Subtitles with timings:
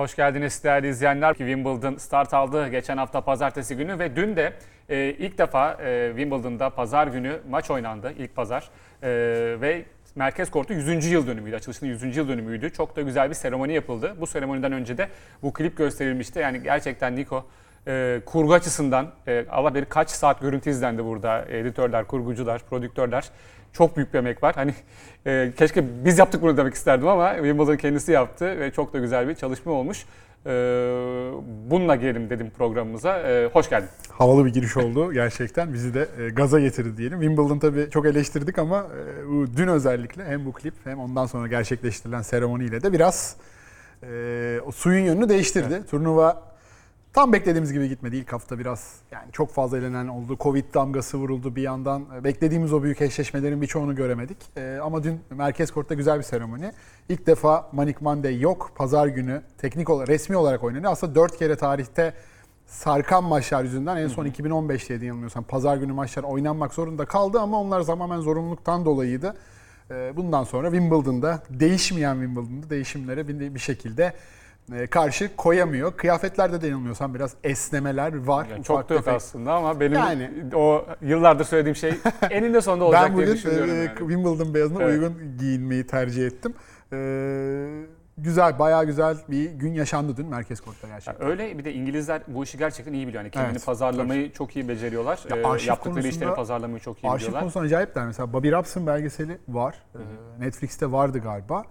[0.00, 1.34] Hoş geldiniz değerli izleyenler.
[1.34, 4.52] Wimbledon start aldı geçen hafta pazartesi günü ve dün de
[4.88, 8.70] e, ilk defa e, Wimbledon'da pazar günü maç oynandı ilk pazar
[9.02, 9.08] E,
[9.60, 9.84] ve
[10.14, 11.06] Merkez Kort'u 100.
[11.06, 11.56] yıl dönümüydü.
[11.56, 12.16] Açılışının 100.
[12.16, 12.72] yıl dönümüydü.
[12.72, 14.16] Çok da güzel bir seremoni yapıldı.
[14.20, 15.08] Bu seremoniden önce de
[15.42, 16.38] bu klip gösterilmişti.
[16.38, 17.46] Yani gerçekten Niko
[17.86, 21.44] e, kurgu açısından e, Allah bilir kaç saat görüntü izlendi burada.
[21.48, 23.30] Editörler, kurgucular, prodüktörler.
[23.72, 24.54] Çok büyük bir emek var.
[24.54, 24.74] Hani
[25.26, 29.28] e, keşke biz yaptık bunu demek isterdim ama Wimbledon kendisi yaptı ve çok da güzel
[29.28, 30.04] bir çalışma olmuş.
[30.46, 30.50] E,
[31.70, 33.18] bununla girelim dedim programımıza.
[33.18, 33.88] E, hoş geldin.
[34.10, 35.72] Havalı bir giriş oldu gerçekten.
[35.72, 37.20] Bizi de e, gaza getirdi diyelim.
[37.20, 42.22] Wimbledon tabii çok eleştirdik ama e, dün özellikle hem bu klip hem ondan sonra gerçekleştirilen
[42.22, 43.36] seremoniyle de biraz
[44.02, 45.82] e, o suyun yönünü değiştirdi.
[45.90, 46.42] Turnuva
[47.12, 48.16] tam beklediğimiz gibi gitmedi.
[48.16, 50.36] İlk hafta biraz yani çok fazla elenen oldu.
[50.40, 52.06] Covid damgası vuruldu bir yandan.
[52.16, 54.36] E, Beklediğimiz o büyük eşleşmelerin birçoğunu göremedik.
[54.56, 56.72] E, ama dün Merkez Kort'ta güzel bir seremoni.
[57.08, 58.72] İlk defa Manic Monday yok.
[58.74, 60.92] Pazar günü teknik olarak, resmi olarak oynanıyor.
[60.92, 62.14] Aslında dört kere tarihte
[62.66, 67.82] sarkan maçlar yüzünden en son 2015'te yanılmıyorsam pazar günü maçlar oynanmak zorunda kaldı ama onlar
[67.82, 69.36] tamamen zorunluluktan dolayıydı.
[69.90, 74.12] Ee, Bundan sonra Wimbledon'da değişmeyen Wimbledon'da değişimlere bir bir şekilde e,
[74.90, 75.96] karşı koyamıyor.
[75.96, 78.46] Kıyafetlerde de yanılmıyorsam biraz esnemeler var.
[78.50, 79.16] Yani çok da yok tefek.
[79.16, 81.94] aslında ama benim Yani- o yıllardır söylediğim şey
[82.30, 83.70] eninde sonunda olacak Ben diye bugün düşünüyorum.
[83.70, 83.88] e, yani.
[83.98, 84.92] Wimbledon beyazına Evet.
[84.94, 86.54] uygun giyinmeyi tercih ettim.
[86.92, 87.84] Ee,
[88.18, 91.26] güzel, bayağı güzel bir gün yaşandı dün Merkez Kort'ta gerçekten.
[91.28, 93.22] Öyle bir de İngilizler bu işi gerçekten iyi biliyor.
[93.22, 95.20] Yani kendini Evet, pazarlamayı çok iyi beceriyorlar.
[95.30, 97.40] Ya Ee, arşiv yaptıkları işleri pazarlamayı çok iyi Arşiv biliyorlar.
[97.40, 98.06] konusunda acayipler.
[98.06, 99.82] Mesela Bobby Robson belgeseli var.
[99.94, 99.98] Ee,
[100.44, 101.64] Netflix'te vardı galiba.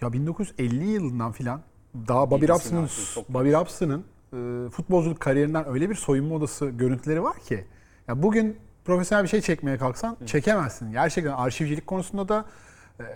[0.00, 1.60] Ya 1950 yılından filan
[2.08, 2.88] daha Bobby Robson'ın
[3.28, 7.64] Bobby Robson'ın e, futbolculuk kariyerinden öyle bir soyunma odası görüntüleri var ki.
[8.08, 10.92] Ya bugün profesyonel bir şey çekmeye kalksan çekemezsin.
[10.92, 12.44] Gerçekten arşivcilik konusunda da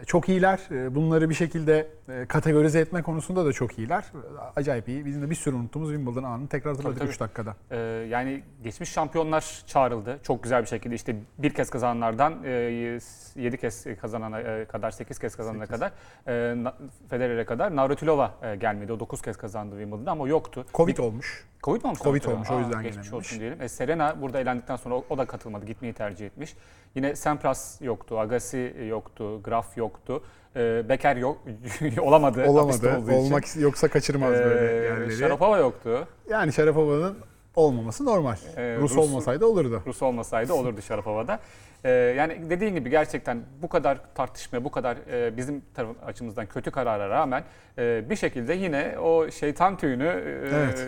[0.07, 0.61] çok iyiler.
[0.71, 4.01] E, Bunları bir şekilde e, kategorize etme konusunda da çok iyiler.
[4.01, 5.05] E, Acayip iyi.
[5.07, 7.57] Bizim de bir sürü unuttuğumuz Wimbledon anını tekrar hatırladık Tabii, 3 dakikada.
[7.71, 7.77] Ee,
[8.11, 10.19] yani geçmiş şampiyonlar çağrıldı.
[10.23, 15.37] Çok güzel bir şekilde işte bir kez kazananlardan 7 kez kazanana e, kadar, 8 kez
[15.37, 15.81] kazanana Sekiz.
[15.81, 15.93] kadar,
[16.27, 16.75] e, Na-
[17.11, 18.93] Federer'e kadar Navratilova e, gelmedi.
[18.93, 20.67] O 9 kez kazandı Wimbledon'da ama yoktu.
[20.75, 21.45] Covid olmuş.
[21.63, 22.01] Covid mi olmuş?
[22.01, 23.13] Covid olmuş, o yüzden Geçmiş gelememiş.
[23.13, 23.63] olsun diyelim.
[23.63, 25.67] E, Serena burada elendikten sonra o, o da katılmadı.
[25.67, 26.57] Gitmeyi tercih etmiş.
[26.95, 30.23] Yine Sampras yoktu, Agassi yoktu, Graf yoktu.
[30.57, 31.39] E, Becker yok,
[32.01, 32.45] olamadı.
[32.47, 32.97] Olamadı.
[32.99, 33.21] olduğu için.
[33.21, 35.17] Olmak yoksa kaçırmaz böyle Ee, yerleri.
[35.17, 36.09] Sharapova yoktu.
[36.31, 37.17] Yani Şarapova'nın
[37.57, 38.37] olmaması normal.
[38.57, 39.83] Ee, Rus, Rus- olmasaydı olurdu.
[39.87, 41.41] Rus olmasaydı olurdu Şarapova'da.
[41.85, 46.71] Ee, yani dediğin gibi gerçekten bu kadar tartışma, bu kadar e, bizim taraf açımızdan kötü
[46.71, 47.45] karara rağmen
[47.79, 50.87] e, bir şekilde yine o şeytan tüyünü e, Evet.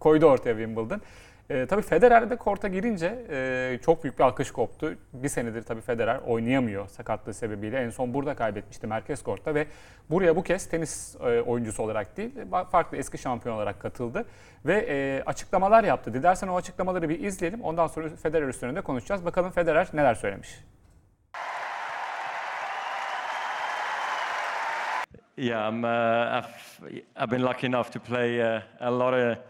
[0.00, 1.00] koydu ortaya Wimbledon.
[1.50, 4.94] E, tabii Federer de korta girince e, çok büyük bir alkış koptu.
[5.12, 7.78] Bir senedir tabii Federer oynayamıyor sakatlığı sebebiyle.
[7.78, 9.66] En son burada kaybetmişti merkez kortta ve
[10.10, 12.30] buraya bu kez tenis e, oyuncusu olarak değil,
[12.70, 14.24] farklı eski şampiyon olarak katıldı.
[14.66, 16.14] Ve e, açıklamalar yaptı.
[16.14, 17.60] Dilersen o açıklamaları bir izleyelim.
[17.60, 19.24] Ondan sonra Federer üstüne de konuşacağız.
[19.24, 20.64] Bakalım Federer neler söylemiş.
[25.36, 29.49] Yeah, I'm, uh, I've, I've been lucky enough to play uh, a lot of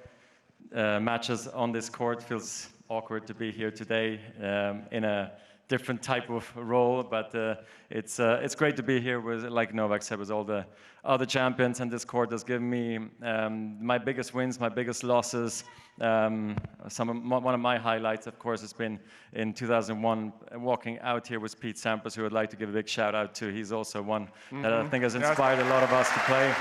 [0.75, 2.23] uh, matches on this court.
[2.23, 5.33] Feels awkward to be here today um, in a
[5.69, 7.55] different type of role, but uh,
[7.91, 10.67] it's uh, it's great to be here with, like Novak said, with all the
[11.05, 11.81] other champions.
[11.81, 15.65] And this court has given me um, my biggest wins, my biggest losses.
[16.01, 16.57] Um,
[16.89, 18.99] some of, my- one of my highlights, of course, has been
[19.35, 22.89] in 2001 walking out here with Pete Sampras, who I'd like to give a big
[22.89, 23.49] shout out to.
[23.53, 24.29] He's also one
[24.63, 26.55] that I think has inspired a lot of us to play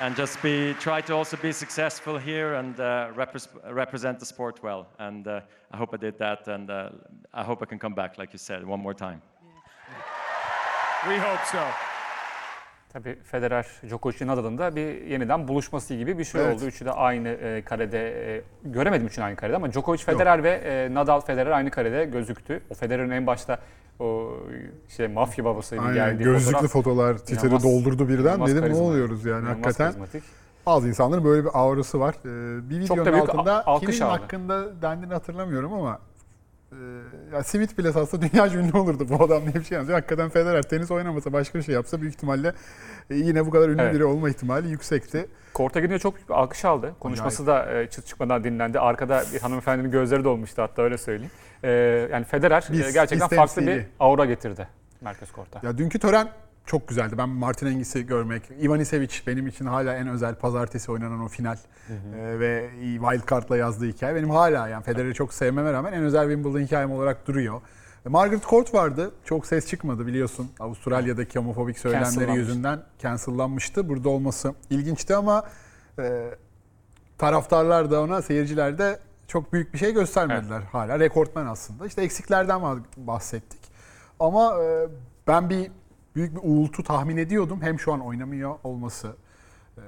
[0.00, 2.84] and just be try to also be successful here and uh,
[3.16, 4.86] repres- represent the sport well.
[4.98, 5.40] And uh,
[5.72, 6.90] I hope I did that, and uh,
[7.34, 9.20] I hope I can come back, like you said, one more time.
[11.08, 11.58] We hope so.
[12.92, 16.56] Tabii Federer, Djokovic, Nadal'ın da bir yeniden buluşması gibi bir şey Evet.
[16.56, 16.66] oldu.
[16.66, 20.94] Üçü de aynı e, karede, e, göremedim üçünü aynı karede ama Djokovic, Federer ve e,
[20.94, 22.60] Nadal, Federer aynı karede gözüktü.
[22.70, 23.58] O Federer'in en başta
[24.00, 24.30] o
[24.88, 25.94] şey mafya babasıyla Aynen.
[25.94, 28.22] geldiği Gözlüklü fotoğraf fotolar Twitter'ı İnanılmaz- doldurdu birden.
[28.22, 28.84] inanılmaz Dedim ne karizma.
[28.84, 29.84] oluyoruz yani hakikaten.
[29.86, 30.22] karizmatik.
[30.66, 32.14] Bazı insanların böyle bir aurası var.
[32.24, 34.04] Ee, bir videonun altında kimin aldı.
[34.20, 35.98] hakkında dendiğini hatırlamıyorum ama
[36.72, 36.76] e,
[37.32, 39.98] ya simit bile satsa dünya ünlü olurdu bu adam diye bir şey yazıyor.
[39.98, 42.52] Hakikaten Federer tenis oynamasa başka bir şey yapsa büyük ihtimalle
[43.10, 43.94] e, yine bu kadar ünlü Evet.
[43.94, 45.26] biri olma ihtimali yüksekti.
[45.54, 46.94] Korta gidince çok alkış aldı.
[47.00, 48.80] Konuşması da e, çıt çıkmadan dinlendi.
[48.80, 51.30] Arkada bir hanımefendinin gözleri dolmuştu hatta öyle söyleyeyim.
[51.62, 51.70] E,
[52.12, 54.68] yani Federer Biz- gerçekten biz farklı bir aura getirdi
[55.00, 55.60] Merkez Kort'a.
[55.66, 56.28] Ya dünkü tören
[56.68, 57.18] çok güzeldi.
[57.18, 61.56] Ben Martin Engis'i görmek, Ivan Isevic benim için hala en özel pazartesi oynanan o final
[61.88, 66.28] Ee, ve wild card'la yazdığı hikaye benim hala yani Federer'i çok sevmeme rağmen en özel
[66.28, 67.60] Wimbledon hikayem olarak duruyor.
[68.06, 69.12] E, Margaret Court vardı.
[69.24, 70.50] Çok ses çıkmadı biliyorsun.
[70.60, 73.88] Avustralya'daki homofobik söylemleri yüzünden cancellanmıştı.
[73.88, 75.44] Burada olması ilginçti ama
[75.98, 76.30] e,
[77.18, 78.98] taraftarlar da ona, seyirciler de
[79.28, 81.00] çok büyük bir şey göstermediler hala.
[81.00, 81.86] Rekortmen aslında.
[81.86, 83.60] İşte eksiklerden bah- bahsettik.
[84.20, 84.86] Ama e,
[85.26, 85.70] ben bir
[86.18, 87.62] büyük bir uğultu tahmin ediyordum.
[87.62, 89.16] Hem şu an oynamıyor olması,
[89.76, 89.82] e,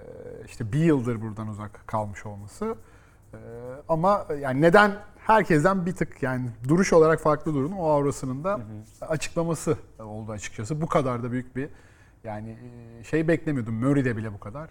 [0.47, 2.75] işte bir yıldır buradan uzak kalmış olması.
[3.35, 3.39] E,
[3.89, 8.61] ama yani neden herkesten bir tık yani duruş olarak farklı durun o aurasının da
[9.01, 10.81] açıklaması oldu açıkçası.
[10.81, 11.69] Bu kadar da büyük bir
[12.25, 12.59] yani
[13.01, 13.75] e, şey beklemiyordum.
[13.75, 14.71] Murray'de bile bu kadar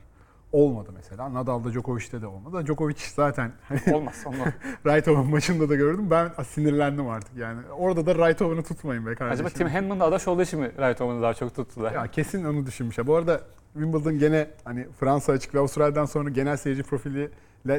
[0.51, 1.33] olmadı mesela.
[1.33, 2.65] Nadal'da Djokovic'te de olmadı.
[2.65, 4.23] Djokovic zaten hani Olmaz.
[4.25, 4.47] Olmaz.
[4.85, 6.07] Raytov'un maçında da gördüm.
[6.11, 7.61] Ben sinirlendim artık yani.
[7.77, 9.45] Orada da Raytov'unu tutmayın be kardeşim.
[9.45, 11.91] Acaba Tim Henman'la adaş olduğu için mi Owen'ı daha çok tuttular?
[11.91, 13.07] Ya kesin onu düşünmüşler.
[13.07, 13.41] Bu arada
[13.73, 17.29] Wimbledon gene hani Fransa açık ve Avustralya'dan sonra genel seyirci profiliyle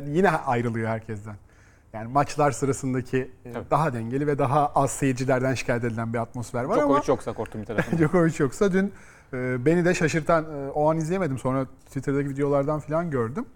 [0.06, 1.34] yine ayrılıyor herkesten.
[1.92, 3.70] Yani maçlar sırasındaki e, Tabii.
[3.70, 7.60] daha dengeli ve daha az seyircilerden şikayet edilen bir atmosfer var Djokovic ama yoksa kortun
[7.60, 7.98] bir tarafında.
[7.98, 8.92] Djokovic yoksa dün
[9.32, 11.38] e, beni de şaşırtan e, o an izleyemedim.
[11.38, 13.46] Sonra Twitter'daki videolardan falan gördüm.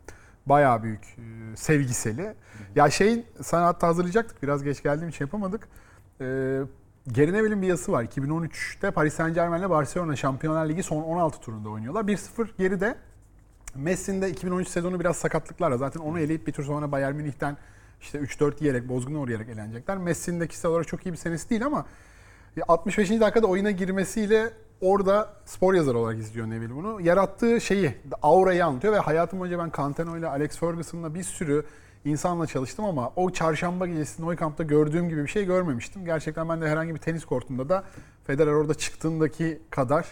[0.46, 2.34] Bayağı büyük e, sevgiseli.
[2.74, 4.42] Ya şeyin sana hatta hazırlayacaktık.
[4.42, 5.68] Biraz geç geldiğim için yapamadık.
[6.20, 6.24] E,
[7.06, 8.04] Gary Neville'in bir yazısı var.
[8.04, 12.04] 2013'te Paris Saint Germain'le Barcelona Şampiyonlar Ligi son 16 turunda oynuyorlar.
[12.04, 12.96] 1-0 geride.
[13.74, 17.56] Messi'nin de 2013 sezonu biraz sakatlıklarla zaten onu eleyip bir tur sonra Bayern Münih'ten
[18.00, 19.98] işte 3-4 yiyerek, bozguna uğrayarak elenecekler.
[19.98, 21.86] Messi'nin de kişisel olarak çok iyi bir senesi değil ama
[22.56, 23.10] ya 65.
[23.10, 24.52] dakikada oyuna girmesiyle
[24.84, 27.00] orada spor yazarı olarak izliyor Neville bunu.
[27.00, 31.64] Yarattığı şeyi, aurayı anlatıyor ve hayatım boyunca ben Canteno ile Alex Ferguson'la bir sürü
[32.04, 36.04] insanla çalıştım ama o çarşamba gecesi Nou Camp'ta gördüğüm gibi bir şey görmemiştim.
[36.04, 37.84] Gerçekten ben de herhangi bir tenis kortunda da
[38.26, 40.06] Federer orada çıktığındaki kadar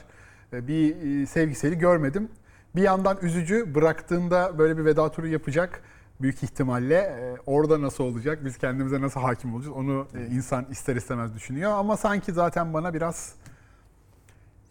[0.52, 2.28] e, bir e, sevgiseli görmedim.
[2.76, 5.82] Bir yandan üzücü bıraktığında böyle bir veda turu yapacak
[6.20, 11.34] büyük ihtimalle e, orada nasıl olacak, biz kendimize nasıl hakim olacağız onu insan ister istemez
[11.34, 11.72] düşünüyor.
[11.72, 13.34] Ama sanki zaten bana biraz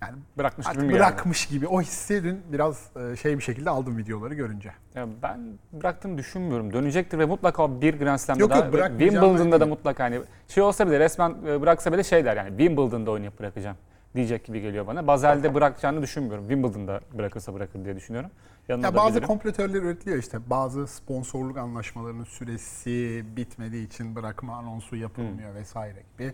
[0.02, 3.98] yani Bırakmış gibi mi bırakmış gibi o hissi dün biraz e, şey bir şekilde aldım
[3.98, 4.72] videoları görünce.
[4.96, 5.40] Ya ben
[5.74, 6.74] bıraktığını düşünmüyorum.
[6.74, 11.00] Dönecektir ve mutlaka bir Grand Slam'da Yok, yok, Wimbledon'da da mutlaka hani şey olsa bile
[11.00, 13.78] resmen e, bıraksa bile şey der yani Wimbledon'da oynayıp bırakacağım
[14.16, 15.08] diyecek gibi geliyor bana.
[15.08, 16.48] Bazel'de bırakacağını düşünmüyorum.
[16.48, 18.30] Wimbledon'da bırakırsa bırakır diye düşünüyorum.
[18.68, 19.28] Yanında Ya bazı bilirim.
[19.28, 26.34] komplo teorileri üretiliyor işte bazı sponsorluk anlaşmalarının süresi bitmediği için bırakma anonsu yapılmıyor vesaire gibi.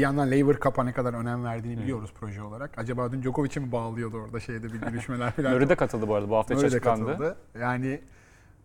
[0.00, 2.78] Bir yandan Laver Cup'a ne kadar önem verdiğini biliyoruz proje olarak.
[2.78, 5.52] Acaba dün Djokovic'i mi bağlıyordu orada şeyde bir görüşmeler falan.
[5.52, 7.06] Murray de katıldı bu arada bu hafta de açıklandı.
[7.06, 7.36] katıldı.
[7.60, 8.00] Yani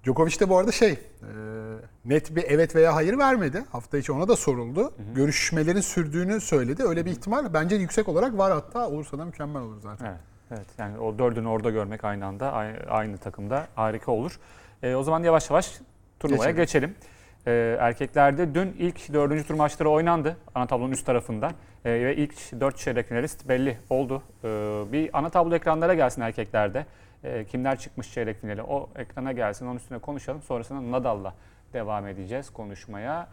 [0.04, 0.98] Djokovic de bu arada şey e,
[2.06, 3.64] net bir evet veya hayır vermedi.
[3.72, 4.94] Hafta içi ona da soruldu.
[5.16, 6.84] Görüşmelerin sürdüğünü söyledi.
[6.84, 8.90] Öyle bir ihtimal bence yüksek olarak var hatta.
[8.90, 10.06] Olursa da mükemmel olur zaten.
[10.06, 10.20] Evet,
[10.52, 10.68] evet.
[10.78, 14.40] Yani o dördünü orada görmek aynı anda, aynı, aynı takımda harika olur.
[14.84, 15.80] Ee, o zaman yavaş yavaş
[16.20, 16.90] turnuvaya Geçelim.
[16.92, 17.15] geçelim.
[17.48, 21.52] Ee, erkeklerde dün ilk dördüncü tur maçları oynandı ana tablonun üst tarafında.
[21.86, 24.24] Ee, ve ilk dört çeyrek finalist belli oldu.
[24.44, 24.48] Ee,
[24.92, 26.86] bir ana tablo ekranlara gelsin erkeklerde.
[27.24, 30.42] Ee, kimler çıkmış çeyrek finale o ekrana gelsin, onun üstüne konuşalım.
[30.42, 31.34] Sonrasında Nadal'la
[31.74, 33.28] devam edeceğiz konuşmaya.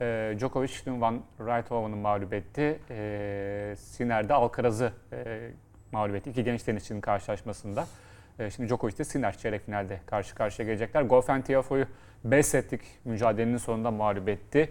[0.00, 2.78] Ee, Djokovic dün Van Rijthoven'ı mağlup etti.
[2.90, 5.50] Ee, Siner'de Alcaraz'ı e,
[5.92, 6.30] mağlup etti.
[6.30, 7.86] İki genç tenisçinin karşılaşmasında.
[8.38, 11.02] Ee, şimdi Djokovic de Sinner çeyrek finalde karşı karşıya gelecekler.
[11.02, 11.86] Goffin Tiafoe'yu
[12.24, 14.68] 5 setlik mücadelenin sonunda mağlup etti.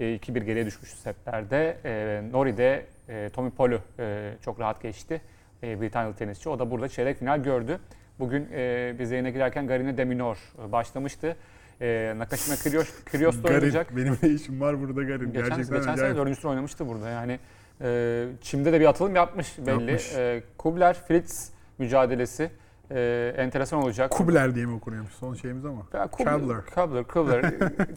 [0.00, 1.76] E, 2-1 geriye düşmüş setlerde.
[1.84, 5.20] E, Nori de e, Tommy Paul'u e, çok rahat geçti.
[5.62, 6.48] E, Britanyalı tenisçi.
[6.48, 7.78] O da burada çeyrek final gördü.
[8.18, 10.36] Bugün e, biz yayına girerken Garine de Minor
[10.68, 11.36] e, başlamıştı.
[11.80, 13.96] E, Nakashima Kyrgios, Kyrgios da oynayacak.
[13.96, 15.20] Benim ne işim var burada garip.
[15.34, 16.16] Geçen, Gerçekten geçen sene acayip.
[16.16, 17.08] dördüncü tur oynamıştı burada.
[17.08, 17.38] Yani
[17.80, 19.70] e, Çim'de de bir atılım yapmış belli.
[19.70, 20.14] Yapmış.
[20.16, 22.50] E, Kubler Fritz mücadelesi
[22.90, 24.10] e, enteresan olacak.
[24.10, 25.82] Kubler diye mi okunuyormuş son şeyimiz ama.
[25.92, 27.04] Ya, Kubler, Kubler.
[27.04, 27.42] Kubler, Kubler,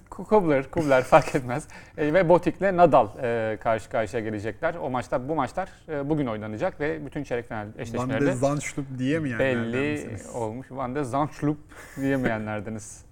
[0.09, 1.67] Kubler, Kubler fark etmez.
[1.97, 4.75] E, ve Botik'le Nadal e, karşı karşıya gelecekler.
[4.75, 8.85] O maçlar, bu maçlar e, bugün oynanacak ve bütün çeyrek final Van de eşleşmeleri Zandschulp
[8.97, 10.67] diyemeyenlerden belli olmuş.
[10.71, 11.57] Van de Zandschulp
[12.01, 13.05] diyemeyenlerdeniz.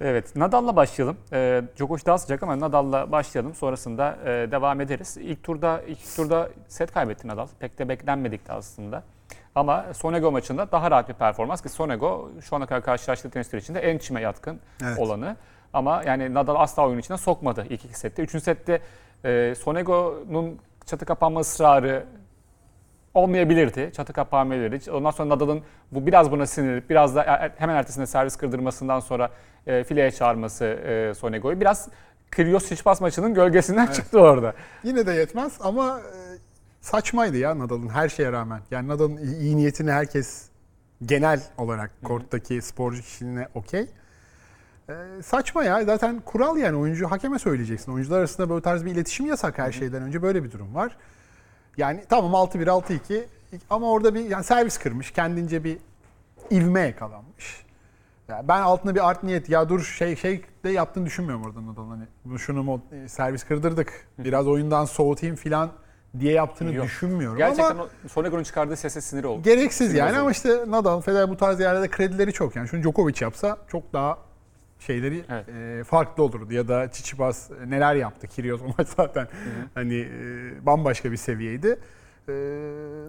[0.00, 1.16] Evet, Nadal'la başlayalım.
[1.32, 3.54] E, Djokovic daha sıcak ama Nadal'la başlayalım.
[3.54, 5.16] Sonrasında e, devam ederiz.
[5.20, 7.46] İlk turda ilk turda set kaybetti Nadal.
[7.60, 9.02] Pek de beklenmedikti aslında.
[9.54, 13.80] Ama Sonego maçında daha rahat bir performans ki Sonego şu ana kadar karşılaştığı tenisler içinde
[13.80, 14.98] en çime yatkın Evet.
[14.98, 15.36] olanı.
[15.72, 18.22] Ama yani Nadal asla oyun içine sokmadı ilk iki sette.
[18.22, 18.80] Üçüncü sette
[19.24, 22.04] e, Sonego'nun çatı kapanma ısrarı
[23.14, 23.90] olmayabilirdi.
[23.96, 24.90] Çatı kapanmayabilirdi.
[24.90, 25.62] Ondan sonra Nadal'ın
[25.92, 29.30] bu biraz buna sinirlenip biraz da er- hemen ertesinde servis kırdırmasından sonra
[29.66, 31.88] e, fileye çağırması e, Sonego'yu biraz
[32.32, 34.52] Kyrgios Çiçpas maçının gölgesinden çıktı orada.
[34.84, 36.27] Yine de yetmez ama e,
[36.80, 38.60] saçmaydı ya Nadal'ın her şeye rağmen.
[38.70, 40.48] Yani Nadal'ın iyi, niyetini herkes
[41.02, 43.86] genel olarak korttaki sporcu kişiliğine okey.
[44.88, 44.94] Ee,
[45.24, 45.84] saçma ya.
[45.84, 47.92] Zaten kural yani oyuncu hakeme söyleyeceksin.
[47.92, 50.22] Oyuncular arasında böyle tarz bir iletişim yasak her şeyden önce.
[50.22, 50.96] Böyle bir durum var.
[51.76, 53.24] Yani tamam 6-1 6-2
[53.70, 55.10] ama orada bir yani servis kırmış.
[55.10, 55.78] Kendince bir
[56.50, 57.64] ivme yakalanmış.
[58.28, 62.06] Yani ben altına bir art niyet ya dur şey şey de yaptığını düşünmüyorum orada Nadal'ın
[62.24, 64.06] hani şunu e, servis kırdırdık.
[64.18, 65.72] Biraz oyundan soğutayım filan
[66.20, 66.84] diye yaptığını Yok.
[66.86, 69.42] düşünmüyorum Gerçekten ama o Sonego'nun çıkardığı sese sinir oldu.
[69.42, 70.20] gereksiz Sinir yani bozuldu.
[70.20, 72.68] ama işte Nadal, Federer bu tarz yerlerde kredileri çok yani.
[72.68, 74.18] Şunu Djokovic yapsa çok daha
[74.78, 75.48] şeyleri Evet.
[75.48, 79.28] e, farklı olurdu ya da Tsitsipas e, neler yaptı Kyrgios maç zaten
[79.74, 81.78] hani e, bambaşka bir seviyeydi.
[82.28, 82.32] E,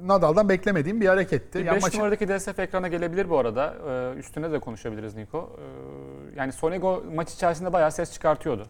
[0.04, 1.60] Nadal'dan beklemediğim bir hareketti.
[1.60, 3.76] 5 Yani maçı- numaradaki DSF ekrana gelebilir bu arada.
[4.16, 5.58] Ee, üstüne de konuşabiliriz Niko.
[5.60, 8.68] Ee, yani Sonego maç içerisinde bayağı ses çıkartıyordu.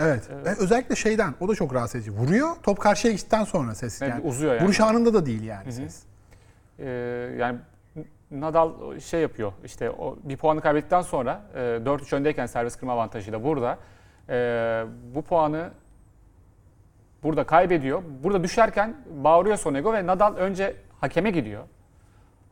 [0.00, 0.30] Evet.
[0.46, 2.10] E, özellikle şeyden o da çok rahatsız edici.
[2.10, 4.02] Vuruyor top karşıya gittikten sonra ses.
[4.02, 4.64] Evet, yani, uzuyor yani.
[4.64, 6.02] Vuruş anında da değil yani ses.
[6.78, 6.86] Ee,
[7.38, 7.58] yani
[8.30, 13.44] Nadal şey yapıyor işte o bir puanı kaybettikten sonra e, 4-3 öndeyken servis kırma avantajıyla
[13.44, 13.78] burada
[14.28, 14.84] e,
[15.14, 15.70] bu puanı
[17.22, 18.02] burada kaybediyor.
[18.22, 21.64] Burada düşerken bağırıyor Sonego ve Nadal önce hakeme gidiyor.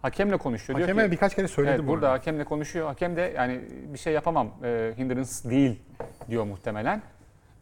[0.03, 0.77] Hakemle konuşuyor.
[0.77, 2.19] Diyor Hakeme ki, birkaç kere söyledi evet, bu burada arada.
[2.19, 2.87] hakemle konuşuyor.
[2.87, 3.61] Hakem de yani
[3.93, 4.51] bir şey yapamam.
[4.65, 5.83] E, hindrance değil
[6.29, 7.03] diyor muhtemelen.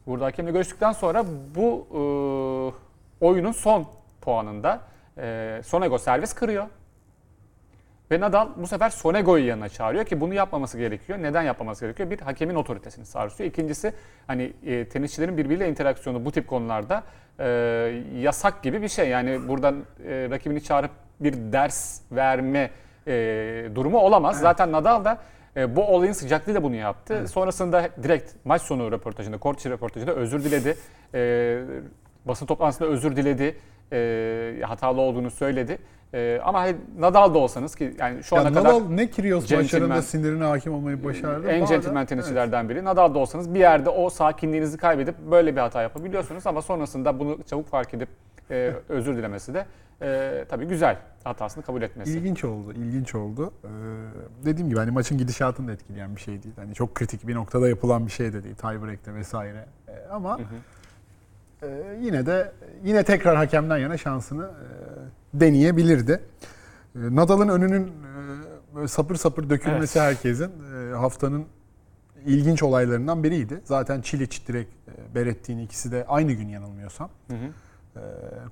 [0.06, 2.00] Burada hakemle görüştükten sonra bu e,
[3.24, 3.86] oyunun son
[4.20, 4.80] puanında
[5.18, 6.66] e, Sonego servis kırıyor.
[8.10, 11.18] Ve Nadal bu sefer Sonego'yu yanına çağırıyor ki bunu yapmaması gerekiyor.
[11.22, 12.10] Neden yapmaması gerekiyor?
[12.10, 13.50] Bir, hakemin otoritesini sarsıyor.
[13.50, 13.92] İkincisi
[14.26, 17.02] hani e, tenisçilerin birbiriyle interaksiyonu bu tip konularda
[17.38, 17.46] e,
[18.20, 19.08] yasak gibi bir şey.
[19.08, 19.74] Yani buradan
[20.06, 20.90] e, rakibini çağırıp
[21.20, 22.70] bir ders verme
[23.06, 23.12] e,
[23.74, 24.40] durumu olamaz.
[24.40, 25.18] Zaten Nadal da
[25.56, 27.28] e, bu olayın sıcaklığıyla bunu yaptı.
[27.28, 30.76] Sonrasında direkt maç sonu röportajında, kort içi röportajında özür diledi.
[31.14, 31.62] E,
[32.24, 33.56] basın toplantısında özür diledi.
[33.92, 35.78] E, hatalı olduğunu söyledi.
[36.14, 36.66] E, ama
[36.98, 40.74] Nadal da olsanız ki yani şu Ya ana Nadal kadar ne Kyrgios maçlarında sinirine hakim
[40.74, 41.48] olmayı başardı.
[41.48, 42.84] en centilmen tenisçilerden biri.
[42.84, 47.38] Nadal da olsanız bir yerde o sakinliğinizi kaybedip böyle bir hata yapabiliyorsunuz ama sonrasında bunu
[47.42, 48.08] çabuk fark edip
[48.50, 49.66] e, özür dilemesi de
[50.02, 52.18] e, tabii güzel hatasını kabul etmesi.
[52.18, 53.52] İlginç oldu, ilginç oldu.
[53.64, 53.68] Ee,
[54.44, 56.54] dediğim gibi hani maçın gidişatını da etkileyen bir şey değil.
[56.56, 58.54] Hani çok kritik bir noktada yapılan bir şey de değil.
[58.54, 59.66] Tiebreak'te vesaire.
[59.88, 60.40] Ee, ama
[61.62, 62.52] e, yine de
[62.84, 66.20] yine tekrar hakemden yana şansını e, deneyebilirdi.
[66.96, 67.90] Ee, Nadal'ın önünün e,
[68.74, 70.08] böyle sapır sapır dökülmesi Evet.
[70.08, 71.46] herkesin e, haftanın
[72.26, 73.60] ilginç olaylarından biriydi.
[73.64, 77.10] Zaten Çiliç direkt e, Berrettini ikisi de aynı gün yanılmıyorsam.
[77.28, 77.46] Hı hı.
[77.96, 78.00] E,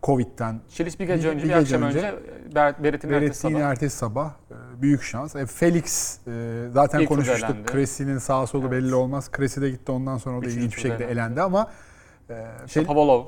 [0.02, 2.14] Covid'den Çiliç bir gece Bir- önce, bir bir, gece akşam önce, önce
[2.54, 3.61] Ber- Beret'in ertesi sabah.
[3.61, 5.37] ertesi sabah e, büyük şans.
[5.37, 7.50] E, Felix e, zaten İlk konuşmuştuk.
[7.50, 7.73] elendi.
[7.73, 8.73] Cressy'nin sağ solu Evet.
[8.73, 9.30] belli olmaz.
[9.37, 11.12] Cressy de gitti ondan sonra o da Üçüncü ilginç bir şekilde elendi.
[11.12, 11.70] elendi ama
[12.30, 13.25] e, İşte Fel- Pavolov.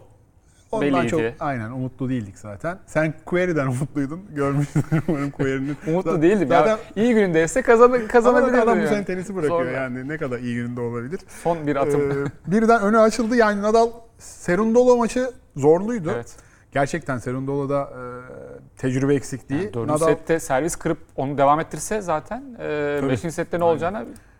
[0.73, 1.09] ondan belliydi.
[1.11, 2.79] çok aynen umutlu değildik zaten.
[2.87, 4.21] Sen Query'den umutluydun.
[4.35, 5.77] Görmüşsün umarım Query'nin.
[5.87, 6.49] Umutlu değildim.
[6.49, 6.79] Zaten ya.
[6.97, 8.61] İyi günündeyse kazan ama kazanabilirdi.
[8.61, 9.71] adam bu sene tenisi bırakıyor Sonra.
[9.71, 10.09] yani.
[10.09, 11.21] Ne kadar iyi gününde olabilir.
[11.43, 12.11] Son bir atım.
[12.11, 12.15] Ee,
[12.53, 13.37] birden önü açıldı.
[13.37, 16.11] Yani Nadal Serundolo maçı zorluydu.
[16.15, 16.37] evet.
[16.73, 18.01] Gerçekten Serundolo'da e,
[18.77, 19.61] tecrübe eksikliği.
[19.63, 23.11] Yani dördüncü Nadal sette servis kırıp onu devam ettirse zaten e, Tabii.
[23.11, 23.99] beşinci sette ne olacağını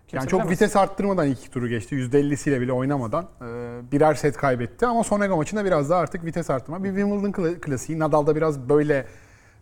[0.09, 0.61] kimse Yani çok bilemez.
[0.61, 1.95] vites arttırmadan iki turu geçti.
[1.97, 3.47] %50'siyle bile oynamadan e,
[3.93, 4.87] birer set kaybetti.
[4.87, 6.85] Ama Sonego maçında biraz daha artık vites arttırma.
[6.85, 7.99] Bir Wimbledon kla- klasiği.
[7.99, 9.07] Nadal'da biraz böyle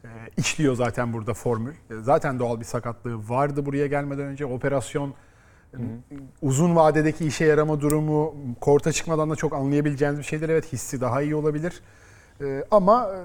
[0.04, 1.72] e, işliyor zaten burada formül.
[1.72, 4.46] E, Zaten doğal bir sakatlığı vardı buraya gelmeden önce.
[4.46, 5.14] Operasyon
[6.42, 10.48] uzun vadedeki işe yarama durumu, korta çıkmadan da çok anlayabileceğiniz bir şeyler.
[10.48, 11.82] Evet hissi daha iyi olabilir.
[12.40, 13.20] E, ama e,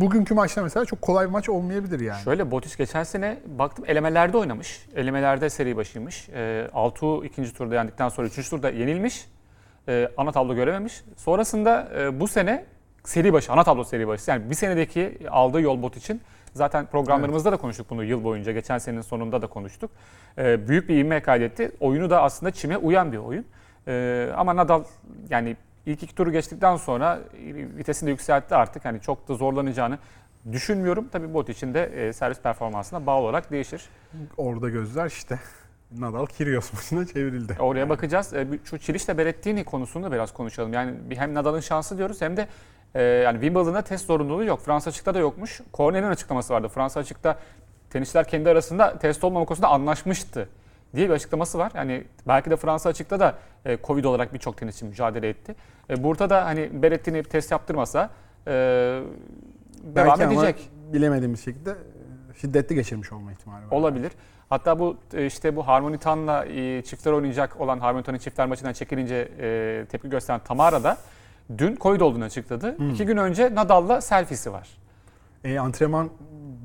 [0.00, 2.22] bugünkü maçta mesela çok kolay bir maç olmayabilir yani.
[2.22, 4.86] Şöyle Botis geçen sene baktım elemelerde oynamış.
[4.94, 6.28] Elemelerde seri başıymış.
[6.28, 9.28] E, Altuğ ikinci turda yendikten sonra üçüncü turda yenilmiş.
[9.88, 11.04] E, ana tablo görememiş.
[11.16, 12.64] Sonrasında e, bu sene
[13.04, 14.30] seri başı, ana tablo seri başı.
[14.30, 16.20] Yani bir senedeki aldığı yol bot için
[16.54, 18.52] zaten programlarımızda da konuştuk bunu yıl boyunca.
[18.52, 19.90] Geçen senenin sonunda da konuştuk.
[20.38, 21.72] E, büyük bir ivme kaydetti.
[21.80, 23.44] Oyunu da aslında çime uyan bir oyun.
[23.88, 24.84] E, ama Nadal
[25.30, 25.56] yani
[25.86, 27.20] ilk iki turu geçtikten sonra
[27.76, 28.84] vitesini de yükseltti artık.
[28.84, 29.98] Hani çok da zorlanacağını
[30.52, 31.08] düşünmüyorum.
[31.12, 33.82] Tabii bot için de e, servis performansına bağlı olarak değişir.
[34.36, 35.38] Orada gözler işte
[35.98, 37.56] Nadal Kyrgios maçına çevrildi.
[37.58, 38.34] Oraya bakacağız.
[38.34, 40.72] E, Şu Çiliş'le Berettini konusunu da biraz konuşalım.
[40.72, 42.46] Yani hem Nadal'ın şansı diyoruz hem de
[42.94, 44.60] e, yani Wimbledon'da test zorunluluğu yok.
[44.60, 45.60] Fransa açıkta da yokmuş.
[45.74, 46.68] Cornet'in açıklaması vardı.
[46.68, 47.38] Fransa açıkta
[47.90, 50.48] tenisçiler kendi arasında test olmama konusunda anlaşmıştı
[50.94, 51.72] diye bir açıklaması var.
[51.74, 53.34] Yani belki de Fransa açıkta da
[53.64, 55.54] e, Covid olarak birçok tenisçi mücadele etti.
[55.90, 58.10] E, burada da hani Berettini test yaptırmasa
[58.46, 59.02] e, devam
[59.94, 60.70] Belki ama edecek.
[60.92, 63.70] bilemediğimiz şekilde e, şiddetli geçirmiş olma ihtimali var.
[63.70, 64.12] Olabilir.
[64.48, 69.28] Hatta bu e, işte bu Harmonitan'la e, çiftler oynayacak olan Harmonitan'ın çiftler maçından çekilince
[69.90, 70.96] tepki gösteren Tamara da
[71.58, 72.76] dün Covid olduğunu açıkladı.
[72.92, 74.68] İki gün önce Nadal'la selfiesi var.
[75.44, 76.10] E, antrenman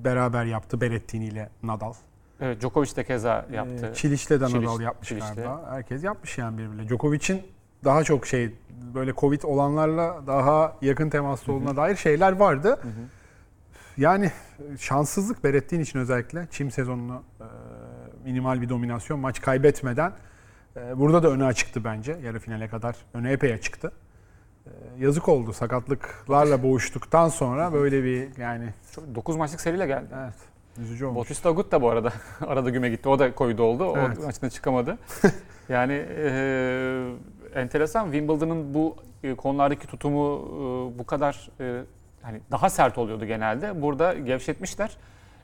[0.04, 1.94] beraber yaptı Berrettini ile Nadal.
[2.42, 3.90] Evet, Djokovic de keza yaptı.
[3.92, 5.34] Ee, Çiliş'le de Nadal Çiliç- yapmış Çiliç'te.
[5.36, 5.66] galiba.
[5.70, 6.88] Herkes yapmış yani birbirine.
[6.88, 7.42] Djokovic'in
[7.84, 8.56] daha çok şey
[8.94, 12.80] böyle Covid olanlarla daha yakın temaslı olduğuna dair şeyler vardı.
[13.98, 14.32] Yani
[14.80, 17.46] şanssızlık Berettin için özellikle çim sezonunu e,
[18.26, 20.12] minimal bir dominasyon maç kaybetmeden
[20.78, 22.18] e, burada da öne açıktı bence.
[22.24, 23.92] Yarı finale kadar öne epey açıktı.
[24.68, 28.70] E, yazık oldu sakatlıklarla boğuştuktan sonra böyle bir yani
[29.16, 30.08] 9 maçlık seriyle geldi.
[30.24, 30.34] evet
[30.80, 31.18] üzücü olmuş.
[31.18, 32.14] Bautista Agut da bu arada
[32.48, 33.10] arada güme gitti.
[33.10, 33.86] O da Covid oldu.
[33.86, 34.26] O Evet.
[34.26, 34.98] maçına çıkamadı.
[35.70, 36.30] yani e,
[37.56, 40.42] enteresan Wimbledon'ın bu e, konulardaki tutumu
[40.96, 41.82] e, bu kadar e,
[42.22, 43.82] hani daha sert oluyordu genelde.
[43.82, 44.98] Burada gevşetmişler.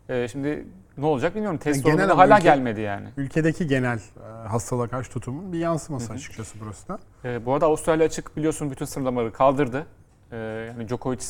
[0.10, 0.66] E, şimdi
[0.98, 1.58] ne olacak bilmiyorum.
[1.58, 3.08] Test Yani genel hala ülke- gelmedi yani.
[3.18, 7.00] Ülkedeki genel e, hastalığa karşı tutumun bir yansıması açıkçası burası da.
[7.26, 9.86] E, bu arada Avustralya açık biliyorsun bütün sınırlamaları kaldırdı.
[10.32, 11.26] E, yani Djokovic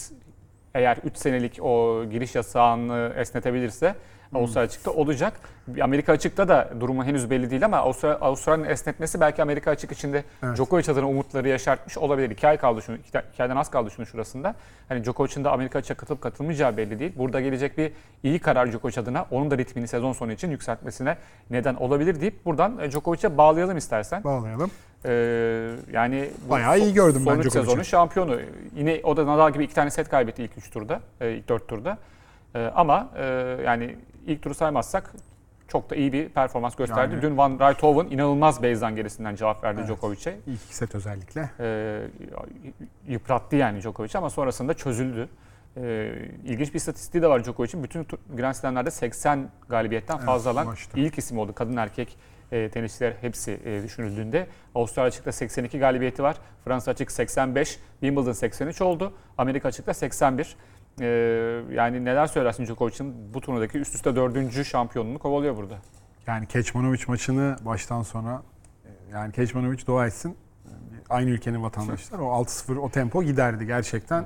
[0.73, 3.95] eğer 3 senelik o giriş yasağını esnetebilirse
[4.35, 5.33] Avustralya açıkta olacak.
[5.81, 10.23] Amerika açıkta da durumu henüz belli değil ama Avustra- Avustralya'nın esnetmesi belki Amerika açık içinde
[10.43, 10.57] Evet.
[10.57, 12.29] Djokovic adına umutları yaşartmış olabilir.
[12.29, 14.55] İki ay kaldı şunu, iki, iki aydan az kaldı şunun şurasında.
[14.89, 17.13] Hani Djokovic'in de Amerika açığa katılıp katılmayacağı belli değil.
[17.17, 17.91] Burada gelecek bir
[18.23, 21.17] iyi karar Djokovic adına onun da ritmini sezon sonu için yükseltmesine
[21.49, 24.23] neden olabilir deyip buradan e, Djokovic'e bağlayalım istersen.
[24.23, 24.71] Bağlayalım.
[25.05, 27.51] Ee, yani Bayağı iyi gördüm ben Djokovic'i.
[27.51, 28.39] sezonun şampiyonu.
[28.75, 31.67] Yine o da Nadal gibi iki tane set kaybetti ilk üç turda, e, ilk dört
[31.67, 31.97] turda.
[32.55, 33.23] E, ama e,
[33.65, 33.95] yani
[34.27, 35.11] ilk turu saymazsak
[35.67, 37.13] çok da iyi bir performans gösterdi.
[37.13, 39.89] Yani- Dün Van Rijthoven inanılmaz base'den gerisinden cevap verdi Evet.
[39.89, 40.37] Djokovic'e.
[40.47, 41.49] İlk set özellikle.
[41.59, 41.99] E,
[43.07, 45.29] yıprattı yani Djokovic ama sonrasında çözüldü.
[45.77, 46.11] E,
[46.45, 47.83] ilginç bir istatistiği de var Djokovic'in.
[47.83, 48.07] Bütün
[48.37, 50.99] Grand Slam'lerde 80 galibiyetten Evet, fazla alan ulaştı.
[50.99, 51.53] ilk isim oldu.
[51.55, 52.17] Kadın erkek
[52.51, 54.47] e, tenisçiler hepsi e, düşünüldüğünde.
[54.75, 56.35] Avustralya açıkta 82 galibiyeti var.
[56.65, 59.13] Fransa açık 85, Wimbledon 83 oldu.
[59.37, 60.55] Amerika açıkta 81.
[61.01, 61.05] E,
[61.71, 65.77] yani neler söylersin Djokovic'in bu turnudaki üst üste dördüncü şampiyonluğunu kovalıyor burada.
[66.27, 68.43] Yani Keçmanovic maçını baştan sona
[68.85, 70.37] e, yani Keçmanovic dua etsin.
[71.09, 72.19] Aynı ülkenin vatandaşlar.
[72.19, 74.25] O 6-0 o tempo giderdi gerçekten.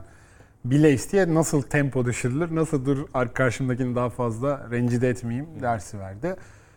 [0.66, 6.36] Bile isteye nasıl tempo düşürülür, nasıl dur ar- karşımdakini daha fazla rencide etmeyeyim dersi verdi.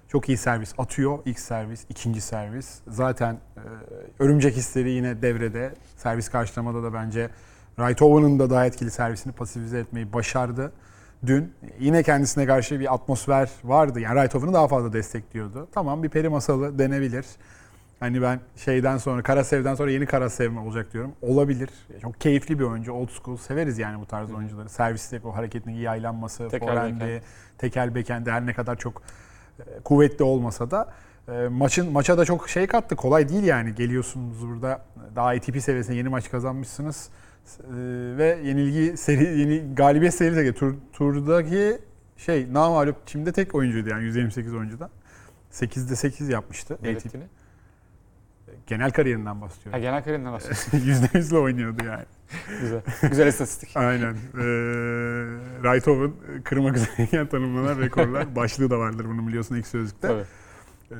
[0.09, 1.19] Çok iyi servis atıyor.
[1.25, 2.81] ilk servis, ikinci servis.
[2.89, 3.61] Zaten e,
[4.19, 5.75] örümcek hisleri yine devrede.
[5.97, 7.31] Servis karşılamada da bence
[7.79, 10.73] Raytoven'ın da daha etkili servisini pasifize etmeyi başardı.
[11.27, 14.01] Dün yine kendisine karşı bir atmosfer vardı.
[14.01, 15.69] Yani Raytoven'ı daha fazla destekliyordu.
[15.73, 17.27] Tamam bir peri masalı denebilir.
[18.01, 21.13] Hani ben şeyden sonra Karasev'den sonra yeni Karasev mi olacak diyorum.
[21.23, 21.71] Olabilir.
[22.03, 22.93] Çok keyifli bir oyuncu.
[22.93, 23.37] Old school.
[23.37, 24.69] Severiz yani bu tarz oyuncuları.
[24.69, 27.21] Serviste o hareketin iyi yaylanması, Tekel forehand'i, backhand.
[27.59, 29.03] tekel bekendi her ne kadar çok
[29.59, 30.93] e, kuvvetli olmasa da
[31.29, 32.97] e, maçın maça da çok şey kattı.
[32.97, 33.75] Kolay değil yani.
[33.75, 34.81] Geliyorsunuz burada
[35.17, 37.09] daha ATP seviyesinde yeni maç kazanmışsınız.
[37.59, 37.73] E,
[38.19, 41.79] ve yenilgi seri yeni galibiyet serisi de tur, turdaki
[42.17, 44.91] şey namalup şimdi tek oyuncuydu yani 128 oyuncuda.
[45.53, 46.75] 8'de 8 yapmıştı.
[46.75, 46.85] ATP.
[46.85, 47.27] Belirttiğini.
[48.67, 49.83] Genel kariyerinden Ha, bahsediyorum.
[49.83, 50.79] genel kariyerinden bahsediyorsun.
[51.19, 52.05] %100'le oynuyordu yani.
[52.61, 52.81] Güzel.
[53.03, 53.77] Güzel istatistik.
[53.77, 54.13] Aynen.
[54.15, 54.41] Ee,
[55.65, 56.13] Raytoven
[56.45, 58.37] kırmak üzereyken tanımlanan rekorlar.
[58.37, 60.09] Başlığı da vardır bunun biliyorsun ilk sözlükte.
[60.09, 60.25] Tabii.
[60.91, 60.95] Ee,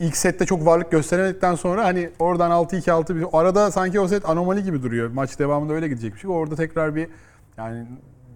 [0.00, 4.62] ilk sette çok varlık gösteremedikten sonra hani oradan 6-2-6 bir arada sanki o set anomali
[4.64, 5.10] gibi duruyor.
[5.10, 6.24] Maç devamında öyle gidecekmiş.
[6.24, 7.08] Orada tekrar bir
[7.56, 7.86] yani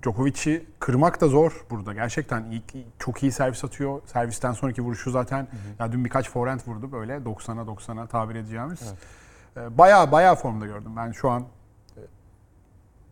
[0.03, 1.92] Djokovic'i kırmak da zor burada.
[1.92, 2.64] Gerçekten ilk,
[2.98, 4.00] çok iyi servis atıyor.
[4.07, 5.48] Servisten sonraki vuruşu zaten
[5.79, 8.81] ya dün birkaç forehand vurdu böyle 90'a 90'a tabir edeceğimiz.
[9.57, 10.92] Ee, Bayağı bayağı formda gördüm.
[10.96, 11.42] Ben şu an
[11.96, 12.00] e,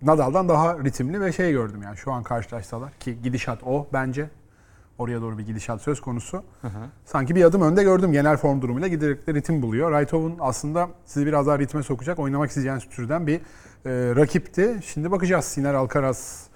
[0.03, 4.31] Nadal'dan daha ritimli ve şey gördüm yani şu an karşılaşsalar ki gidişat o bence.
[5.03, 6.43] Oraya doğru bir gidişat söz konusu.
[7.05, 9.91] Sanki bir adım önde gördüm genel form durumuyla giderek de ritim buluyor.
[9.91, 13.41] Raytoven aslında sizi biraz daha ritme sokacak, oynamak isteyeceğiniz türden bir e,
[14.17, 14.81] rakipti.
[14.85, 16.47] Şimdi bakacağız Siner Alcaraz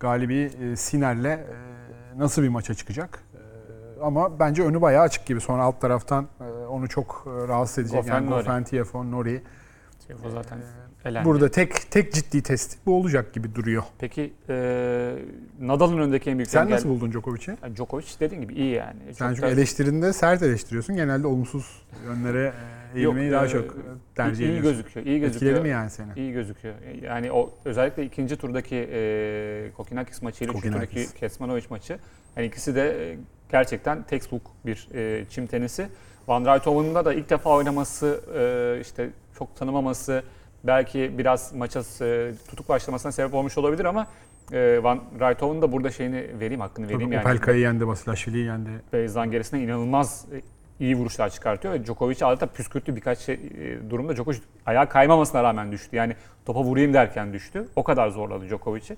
[0.00, 1.46] galibi e, Siner'le e,
[2.16, 3.22] nasıl bir maça çıkacak.
[3.34, 5.40] E, ama bence önü bayağı açık gibi.
[5.40, 7.98] Sonra alt taraftan e, onu çok e, rahatsız edecek.
[7.98, 8.44] Goffin, yani Nori.
[8.44, 9.42] Goffin, Tiafoe, Nori.
[10.26, 10.58] O zaten
[11.04, 11.24] elendi.
[11.28, 13.82] Burada tek tek ciddi test bu olacak gibi duruyor.
[13.98, 15.14] Peki e,
[15.60, 17.56] Nadal'ın önündeki en büyük Sen engel- nasıl buldun Djokovic'i?
[17.62, 19.00] Yani Djokovic dediğin gibi iyi yani.
[19.12, 20.96] Sen Çok çünkü da- eleştirinde sert eleştiriyorsun.
[20.96, 22.52] Genelde olumsuz yönlere
[22.94, 23.76] e, eğilmeyi Yok, daha e, çok
[24.14, 24.72] tercih iyi, iyi ediyorsun.
[24.72, 25.06] gözüküyor.
[25.06, 25.52] iyi gözüküyor.
[25.52, 26.08] Etkiledi mi yani seni?
[26.16, 26.74] İyi gözüküyor.
[27.02, 31.04] Yani o özellikle ikinci turdaki e, Kokinakis maçıyla üçüncü Kokinakis.
[31.04, 31.98] turdaki Kesmanovic maçı.
[32.36, 33.16] Yani ikisi de e,
[33.52, 35.88] gerçekten textbook bir e, çim tenisi.
[36.28, 40.22] Van Rijthoven'da da ilk defa oynaması, e, işte çok tanımaması,
[40.64, 44.06] belki biraz maça e, tutuk başlamasına sebep olmuş olabilir ama
[44.52, 47.22] e, Van Rijthoven'ın da burada şeyini vereyim, hakkını vereyim yani.
[47.22, 48.70] Opelka'yı yendi, Basilashvili'yi yendi.
[48.92, 50.42] Beyzan gerisine inanılmaz e,
[50.84, 53.40] iyi vuruşlar çıkartıyor ve Djokovic adeta püskürttü birkaç şey,
[53.90, 54.16] durumda.
[54.16, 55.96] Djokovic ayağa kaymamasına rağmen düştü.
[55.96, 56.16] Yani
[56.46, 57.64] topa vurayım derken düştü.
[57.76, 58.96] O kadar zorladı Djokovic'i.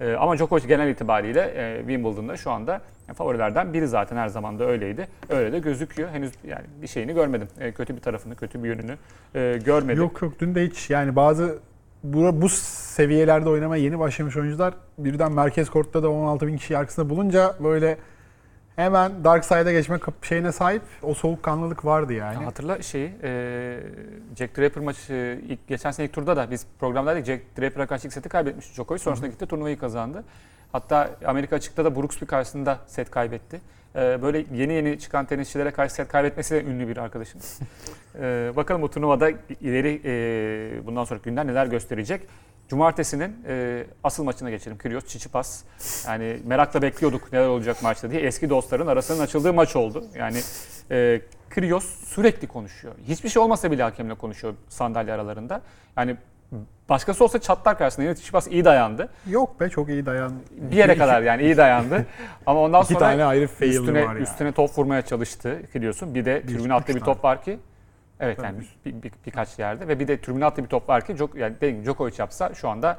[0.00, 2.80] E, ama Djokovic genel itibariyle e, Wimbledon'da şu anda
[3.14, 5.08] favorilerden biri zaten her zaman da öyleydi.
[5.28, 6.08] Öyle de gözüküyor.
[6.08, 7.48] Henüz yani bir şeyini görmedim.
[7.60, 8.96] E, kötü bir tarafını, kötü bir yönünü
[9.34, 10.02] e, görmedim.
[10.02, 11.58] Yok yok dün de hiç yani bazı
[12.02, 17.10] bu, bu seviyelerde oynamaya yeni başlamış oyuncular birden merkez kortta da 16 bin kişi arkasında
[17.10, 17.98] bulunca böyle
[18.76, 22.34] hemen dark side'a geçme şeyine sahip o soğukkanlılık vardı yani.
[22.34, 23.80] Ya Hatırla şeyi, e,
[24.38, 27.26] Jack Draper maçı ilk geçen sene ilk turda da biz programdaydık.
[27.26, 28.98] Jack Draper'a karşı ilk seti kaybetmişti Djokovic.
[28.98, 30.24] Sonrasında gitti turnuvayı kazandı.
[30.72, 33.60] Hatta Amerika açıkta da Brooksby karşısında set kaybetti.
[33.96, 37.60] E, böyle yeni yeni çıkan tenisçilere karşı set kaybetmesi de ünlü bir arkadaşımız.
[38.20, 42.22] E, bakalım bu turnuvada ileri e, bundan sonraki günler neler gösterecek.
[42.68, 44.78] Cumartesinin e, asıl maçına geçelim.
[44.78, 45.62] Kyrgios Tsitsipas.
[46.06, 48.20] Yani merakla bekliyorduk neler olacak maçta diye.
[48.20, 50.04] Eski dostların arasının açıldığı maç oldu.
[50.14, 50.38] Yani
[50.90, 51.20] e,
[51.54, 52.94] Kyrgios sürekli konuşuyor.
[53.08, 55.60] Hiçbir şey olmasa bile hakemle konuşuyor sandalye aralarında.
[55.96, 56.16] Yani
[56.88, 58.04] başkası olsa çatlar karşısında.
[58.04, 59.08] Yine Tsitsipas iyi dayandı.
[59.30, 60.32] Yok be çok iyi dayan.
[60.50, 62.06] Bir yere kadar yani iyi dayandı.
[62.46, 64.22] Ama ondan İki sonra tane ayrı fail'i üstüne, var yani.
[64.22, 66.14] üstüne top vurmaya çalıştı Kyrgios'un.
[66.14, 67.14] Bir de Bir, tribüne attığı üç bir tane.
[67.14, 67.58] top var ki
[68.20, 71.38] Evet yani bir, bir- birkaç yerde ve bir de attığı bir top var ki Djok-
[71.38, 72.98] yani dediğim gibi Djokovic yapsa şu anda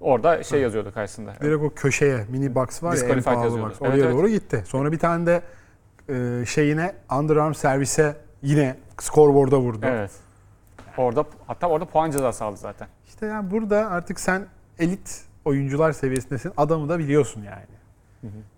[0.00, 1.34] orada şey yazıyordu karşısında.
[1.40, 3.70] Direkt o köşeye mini box var ya en Disqualified pahalı yazıyordu.
[3.70, 3.78] box.
[3.82, 4.14] Evet, Oraya evet.
[4.14, 4.62] doğru gitti.
[4.66, 5.42] Sonra bir tane de
[6.08, 9.86] e, şeyine underarm servise yine scoreboard'a vurdu.
[9.86, 10.10] Evet.
[10.96, 12.88] Orada hatta orada puan cezası aldı zaten.
[13.08, 14.46] İşte yani burada artık sen
[14.78, 16.52] elit oyuncular seviyesindesin.
[16.56, 17.77] Adamı da biliyorsun yani.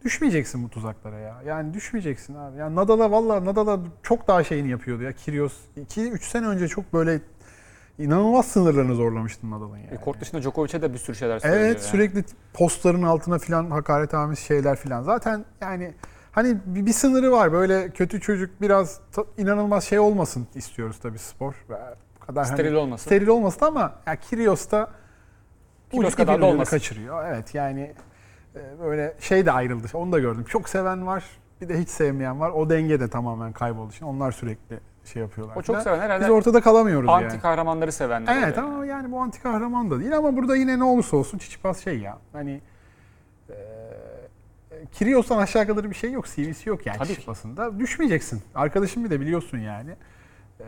[0.05, 1.43] Düşmeyeceksin bu tuzaklara ya.
[1.47, 2.59] Yani düşmeyeceksin abi.
[2.59, 5.13] Yani Nadal'a valla Nadal'a çok daha şeyini yapıyordu ya.
[5.13, 7.21] Kyrgios 2-3 sene önce çok böyle
[7.99, 9.95] inanılmaz sınırlarını zorlamıştın Nadal'ın yani.
[9.95, 11.63] E, kort dışında Djokovic'e de bir sürü şeyler söylüyor.
[11.63, 11.85] Evet yani.
[11.85, 15.03] sürekli postların altına filan hakaret amiz şeyler filan.
[15.03, 15.95] Zaten yani
[16.33, 17.53] hani bir, bir sınırı var.
[17.53, 19.01] Böyle kötü çocuk biraz
[19.39, 21.55] inanılmaz şey olmasın istiyoruz tabii spor.
[22.21, 23.05] Bu kadar hani- Steril olmasın.
[23.05, 24.91] steril olmasın ama ya Kyrgios da
[25.91, 26.71] Kyrgios kadar da olmasın.
[26.71, 27.25] kaçırıyor.
[27.27, 27.95] Evet yani
[28.81, 29.87] böyle şey de ayrıldı.
[29.95, 30.45] Onu da gördüm.
[30.49, 31.25] Çok seven var.
[31.61, 32.51] Bir de hiç sevmeyen var.
[32.51, 33.93] O denge de tamamen kayboldu.
[33.93, 35.57] Şimdi onlar sürekli şey yapıyorlar.
[35.57, 35.81] O çok filan.
[35.81, 37.41] seven herhalde Biz ortada kalamıyoruz anti yani.
[37.41, 38.37] kahramanları sevenler.
[38.37, 41.85] Evet ama yani bu anti kahraman da değil ama burada yine ne olursa olsun Çiçipas
[41.85, 42.19] şey ya.
[42.33, 42.61] Hani
[43.51, 43.55] e,
[44.93, 46.27] Kyrgios'tan aşağı kadar bir şey yok.
[46.27, 47.15] CV'si yok yani Tabii ki.
[47.15, 48.43] Çiçipas'ın Düşmeyeceksin.
[48.55, 49.91] Arkadaşım bir de biliyorsun yani.
[50.61, 50.65] E,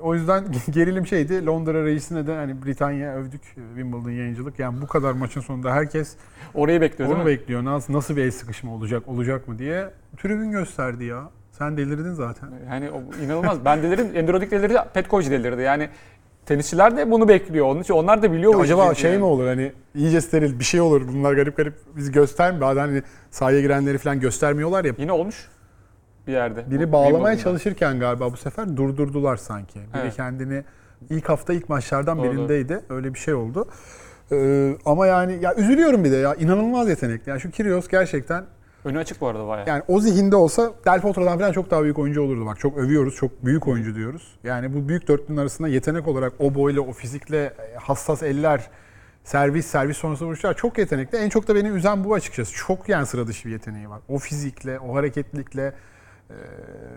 [0.00, 1.46] o yüzden gerilim şeydi.
[1.46, 4.58] Londra reisine de hani Britanya övdük e, Wimbledon yayıncılık.
[4.58, 6.16] Yani bu kadar maçın sonunda herkes
[6.54, 7.64] Orayı bekliyor onu bekliyor.
[7.64, 9.90] Nasıl, nasıl bir el sıkışma olacak, olacak mı diye.
[10.22, 11.30] Tribün gösterdi ya.
[11.52, 12.48] Sen delirdin zaten.
[12.70, 13.64] Yani o inanılmaz.
[13.64, 14.06] Ben delirdim.
[14.14, 14.76] Endurodik delirdi.
[14.94, 15.62] Petkovic delirdi.
[15.62, 15.88] Yani
[16.46, 17.66] tenisçiler de bunu bekliyor.
[17.66, 18.54] Onun için onlar da biliyor.
[18.54, 19.18] işi Acaba çünkü şey yani.
[19.18, 22.60] mi olur hani iyice steril bir şey olur bunlar garip garip bizi göstermiyor.
[22.60, 24.92] Bazen hani sahaya girenleri falan göstermiyorlar ya.
[24.98, 25.48] Yine olmuş
[26.28, 26.70] bir yerde.
[26.70, 27.42] Biri bağlamaya Wimbledon'da.
[27.42, 29.78] çalışırken galiba bu sefer durdurdular sanki.
[29.78, 30.16] Biri Evet.
[30.16, 30.64] kendini
[31.10, 32.80] ilk hafta ilk maçlardan Doğru, birindeydi.
[32.90, 33.68] Öyle bir şey oldu.
[34.32, 37.30] Ee, ama yani ya üzülüyorum bir de ya inanılmaz yetenekli.
[37.30, 38.44] Yani şu Kyrgios gerçekten
[38.84, 39.68] Önü açık bu arada bayağı.
[39.68, 42.46] yani o zihinde olsa Del Potro'dan falan çok daha büyük oyuncu olurdu.
[42.46, 44.38] Bak çok övüyoruz, çok büyük oyuncu diyoruz.
[44.44, 48.70] Yani bu büyük dörtlünün arasında yetenek olarak o boyla, o fizikle, e, hassas eller,
[49.24, 51.18] servis, servis sonrası vuruşlar çok yetenekli.
[51.18, 52.54] En çok da beni üzen bu açıkçası.
[52.54, 54.00] Çok yani sıra dışı bir yeteneği var.
[54.08, 55.72] O fizikle, o hareketlilikle
[56.30, 56.34] e,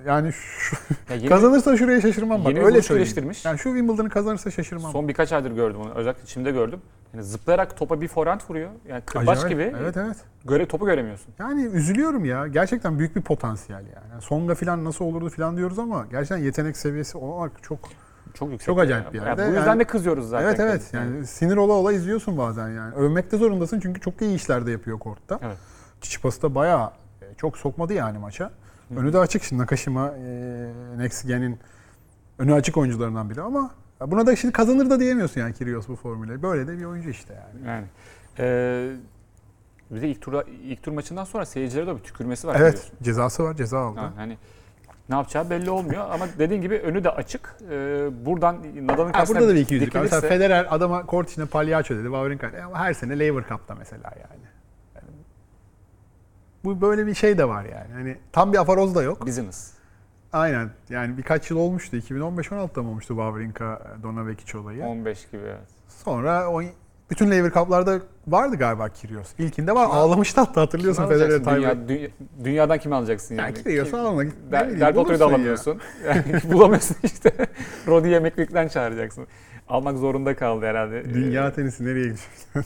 [0.08, 0.76] yani şu,
[1.10, 2.48] Ya yeni- kazanırsa şuraya şaşırmam bak.
[2.48, 3.46] yeni bir Öyle geliştirmiş.
[3.46, 4.92] Yani şu Wimbledon'ı kazanırsa şaşırmam.
[4.92, 5.94] Son birkaç aydır gördüm onu.
[5.94, 6.80] Özellikle şimdi gördüm.
[7.14, 8.70] Yani zıplayarak topa bir forehand vuruyor.
[8.90, 9.50] Yani kırbaç Acayip.
[9.50, 9.76] gibi.
[9.82, 10.16] Evet evet.
[10.46, 11.34] Göre, topu göremiyorsun.
[11.40, 12.48] Yani üzülüyorum ya.
[12.48, 14.10] Gerçekten büyük bir potansiyel yani.
[14.12, 17.80] yani Songa falan nasıl olurdu falan diyoruz ama gerçekten yetenek seviyesi olarak çok
[18.34, 18.66] Çok yüksek.
[18.66, 19.42] Çok acayip bir Ya yerde.
[19.44, 20.46] bu yüzden Yani- de kızıyoruz zaten.
[20.48, 22.96] Evet evet yani sinir ola ola izliyorsun bazen yani.
[22.96, 25.40] Övmek de zorundasın çünkü çok iyi işler de yapıyor kortta.
[25.42, 25.58] Evet.
[26.02, 26.92] Çiçipas'ı da bayağı
[27.38, 28.52] çok sokmadı yani maça.
[28.96, 31.60] Önü de açık şimdi Nakashima, e, Nexigen'in
[32.40, 36.42] önü açık oyuncularından biri ama buna da şimdi kazanır da diyemiyorsun yani Kyrgios bu formüle.
[36.42, 37.68] Böyle de bir oyuncu işte yani.
[37.68, 37.86] Yani.
[38.40, 38.92] Ee,
[39.92, 42.56] bir de ilk, tura, ilk tur maçından sonra seyircilere de bir tükürmesi var.
[42.56, 42.98] Evet biliyorsun.
[43.02, 44.00] cezası var ceza aldı.
[44.00, 44.38] Ha, hani
[45.10, 47.56] ne yapacağı belli olmuyor ama dediğin gibi önü de açık.
[47.70, 49.96] Ee, buradan Nadal'ın karşısına burada da bir iki yüzlük.
[49.96, 52.04] Mesela Federer adama kort içinde palyaço dedi.
[52.04, 54.42] Wawrinka her sene Lever Cup'ta mesela yani.
[56.64, 57.94] Bu böyle bir şey de var yani.
[57.94, 59.28] Hani tam bir afaroz da yok.
[59.28, 59.72] business.
[60.34, 60.70] Aynen.
[60.90, 61.98] Yani birkaç yıl olmuştu.
[61.98, 64.84] 2015-16'da mı olmuştu Wawrinka Donavekic olayı?
[64.84, 65.68] 15 gibi evet.
[65.88, 66.62] Sonra o
[67.10, 69.28] bütün Lever Cup'larda vardı galiba Kyrgios.
[69.40, 69.88] İlkinde var.
[69.92, 71.52] Ağlamıştı hatta hatırlıyorsun Kimi Federer alacaksın?
[71.52, 71.88] Tayvan.
[71.90, 72.10] Dünya, dünya-
[72.46, 73.46] dünyadan kimi alacaksın yani?
[73.46, 74.24] Yani Kyrgios'u alma.
[74.24, 75.36] Ne Del, bileyim, Del Potro'yu da bulursun ya.
[75.36, 75.80] alamıyorsun.
[76.08, 77.32] Yani bulamıyorsun işte.
[77.88, 79.28] Roddy Emeklilik'ten çağıracaksın.
[79.70, 81.14] Almak zorunda kaldı herhalde.
[81.14, 82.66] Dünya tenisi nereye gidiyor?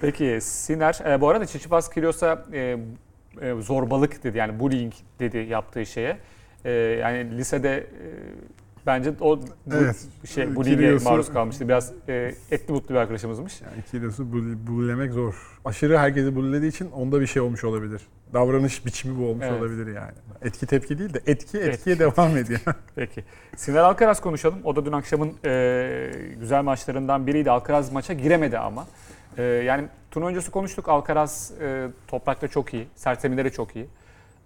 [0.00, 2.76] Peki Siner, e, bu arada Tsitsipas Kyrgios'a e,
[3.40, 6.16] e, zorbalık dedi yani bullying dedi yaptığı şeye.
[6.64, 7.86] E, yani lisede e,
[8.86, 10.06] Bence o bu Evet.
[10.34, 11.68] şey bu Kyrgios'u- maruz kalmıştı.
[11.68, 13.60] Biraz e, etli mutlu bir arkadaşımızmış.
[13.60, 15.58] Yani bull- bullemek zor.
[15.64, 18.02] Aşırı herkesi bullediği için onda bir şey olmuş olabilir.
[18.32, 19.60] Davranış biçimi bu olmuş Evet.
[19.62, 20.12] olabilir yani.
[20.42, 22.60] Etki tepki değil de etki etkiye devam ediyor.
[22.96, 23.24] Peki.
[23.56, 24.58] Siner Alcaraz konuşalım.
[24.64, 26.10] O da dün akşamın e,
[26.40, 27.50] güzel maçlarından biriydi.
[27.50, 28.86] Alcaraz maça giremedi ama.
[29.38, 30.88] E, yani turnuva öncesi konuştuk.
[30.88, 32.88] Alcaraz e, toprakta çok iyi.
[32.94, 33.86] Sert zeminleri çok iyi.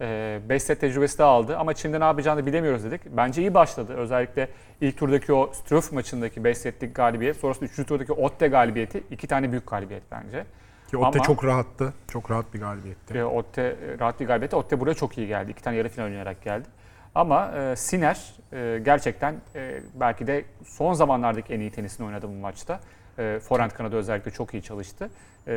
[0.01, 3.01] 5 set tecrübesi de aldı ama Çin'de ne yapacağını bilemiyoruz dedik.
[3.07, 3.95] Bence iyi başladı.
[3.97, 4.49] Özellikle
[4.81, 7.87] ilk turdaki o Struff maçındaki 5 setlik galibiyet, sonrasında 3.
[7.87, 10.45] turdaki Otte galibiyeti iki tane büyük galibiyet bence.
[10.91, 11.93] Ki Otte Ama- çok rahattı.
[12.09, 13.19] Çok rahat bir galibiyetti.
[13.19, 14.57] E, Otte e, rahat bir galibiyeti.
[14.57, 15.51] Otte buraya çok iyi geldi.
[15.51, 16.69] İki tane yarı final oynayarak geldi.
[17.15, 22.33] Ama e, Sinner e, gerçekten e, belki de son zamanlardaki en iyi tenisini oynadı bu
[22.33, 22.81] maçta.
[23.19, 25.11] E, forehand kanadı özellikle çok iyi çalıştı.
[25.47, 25.53] E,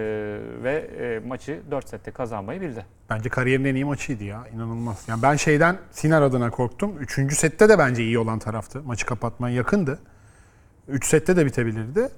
[0.64, 2.86] ve e, maçı 4 sette kazanmayı bildi.
[3.10, 4.44] Bence kariyerin en iyi maçıydı ya.
[4.56, 5.04] İnanılmaz.
[5.08, 6.98] Yani ben şeyden Siner adına korktum.
[7.00, 8.84] Üçüncü sette de bence iyi olan taraftı.
[8.84, 10.00] Maçı kapatmaya yakındı.
[10.88, 12.10] Üç sette de bitebilirdi.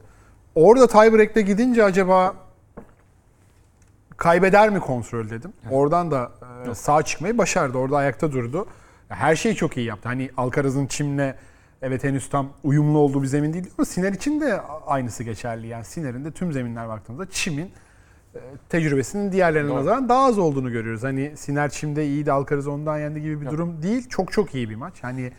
[0.56, 2.36] Orada tiebreak'te gidince acaba
[4.18, 5.54] kaybeder mi kontrol dedim.
[5.72, 6.32] Oradan da
[6.72, 7.78] e, sağ çıkmayı başardı.
[7.78, 8.68] Orada ayakta durdu.
[9.10, 10.10] Her şeyi çok iyi yaptı.
[10.10, 11.34] Hani Alcaraz'ın Çim'le
[11.82, 15.68] evet henüz tam uyumlu olduğu bir zemin değil ama Siner için de aynısı geçerli.
[15.68, 17.72] Yani Siner'in de tüm zeminler baktığımızda Çim'in
[18.36, 18.40] e,
[18.70, 19.78] tecrübesinin diğerlerine Doğru.
[19.78, 21.04] nazaran daha az olduğunu görüyoruz.
[21.04, 23.54] Hani Siner Çim'de iyiydi Alcaraz ondan yendi gibi bir Yok.
[23.54, 24.10] durum değil.
[24.10, 24.94] Çok çok iyi bir maç.
[25.02, 25.32] Hani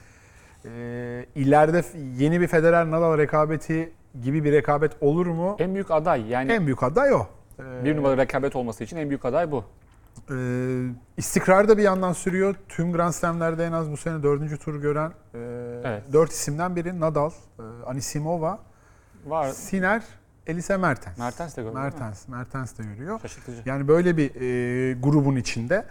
[0.64, 1.84] e, ileride
[2.18, 5.56] yeni bir Federer Nadal rekabeti gibi bir rekabet olur mu?
[5.58, 7.26] En büyük aday yani En büyük aday o.
[7.58, 9.64] E, bir numaralı rekabet olması için en büyük aday bu.
[10.30, 10.36] E,
[11.16, 12.54] istikrar da bir yandan sürüyor.
[12.68, 15.38] Tüm Grand Slam'lerde en az bu sene dördüncü tur gören e,
[15.84, 16.02] Evet.
[16.12, 18.58] dört isimden biri Nadal, e, Anisimova,
[19.26, 19.48] Var.
[19.48, 20.02] Siner,
[20.46, 21.18] Elise Mertens.
[21.18, 21.70] Mertens de mi?
[21.70, 23.20] Mertens, Mertens de yürüyor.
[23.20, 23.62] Şaşırtıcı.
[23.64, 25.84] Yani böyle bir e, grubun içinde.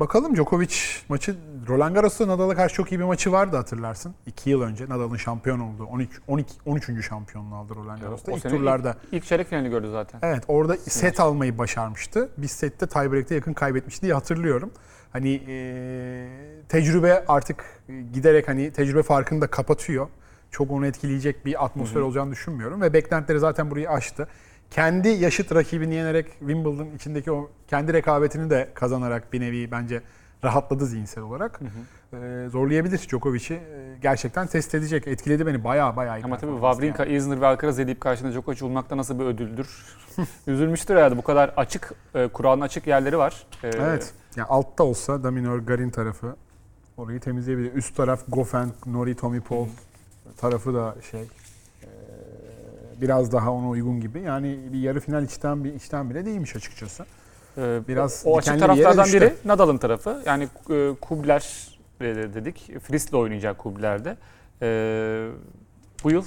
[0.00, 0.74] Bakalım Djokovic
[1.08, 1.36] maçı
[1.68, 4.14] Roland Garros'ta Nadal'a karşı çok iyi bir maçı vardı hatırlarsın.
[4.26, 7.06] 2 yıl önce Nadal'ın şampiyon olduğu 13 12 13.
[7.08, 8.32] şampiyonluğu aldı Roland Garros'ta.
[8.32, 8.90] O İlk turlarda.
[8.90, 10.20] ilk, ilk çeyrek finali gördü zaten.
[10.22, 12.28] Evet orada set almayı başarmıştı.
[12.36, 14.70] Bir sette tiebreak'te yakın kaybetmişti diye hatırlıyorum.
[15.12, 16.28] Hani e,
[16.68, 17.64] tecrübe artık
[18.12, 20.08] giderek hani tecrübe farkını da kapatıyor.
[20.50, 24.28] Çok onu etkileyecek bir atmosfer olacağını düşünmüyorum ve beklentileri zaten burayı aştı.
[24.70, 30.02] Kendi yaşıt rakibini yenerek Wimbledon içindeki o kendi rekabetini de kazanarak bir nevi bence
[30.44, 31.60] rahatladı zihinsel olarak.
[32.12, 33.54] E, zorlayabilir Djokovic'i.
[33.54, 35.06] E, gerçekten test edecek.
[35.06, 36.18] Etkiledi beni bayağı.
[36.18, 39.68] iyi Ama tabii Wawrinka, Isner ve Alcaraz edip karşında Djokovic bulmakta nasıl bir ödüldür?
[40.46, 41.16] Üzülmüştür herhalde.
[41.16, 43.46] Bu kadar açık, e, Kur'an'ın açık yerleri var.
[43.62, 44.12] E, Evet.
[44.36, 46.36] Yani altta olsa Daminor Garin tarafı
[46.96, 47.74] orayı temizleyebilir.
[47.74, 49.66] Üst taraf Goffin, Nori, Tommy Paul
[50.36, 51.20] tarafı da şey
[53.00, 54.20] biraz daha ona uygun gibi.
[54.20, 57.06] Yani bir yarı final içten bir içten bile değilmiş açıkçası.
[57.58, 59.20] e, Biraz o açık bir yere taraflardan düştü.
[59.20, 60.22] biri Nadal'ın tarafı.
[60.26, 61.68] Yani e, Kubler
[62.00, 62.80] e, dedik.
[62.80, 64.16] Fritz'le oynayacak Kubler'de.
[64.62, 64.68] E,
[66.04, 66.24] bu yıl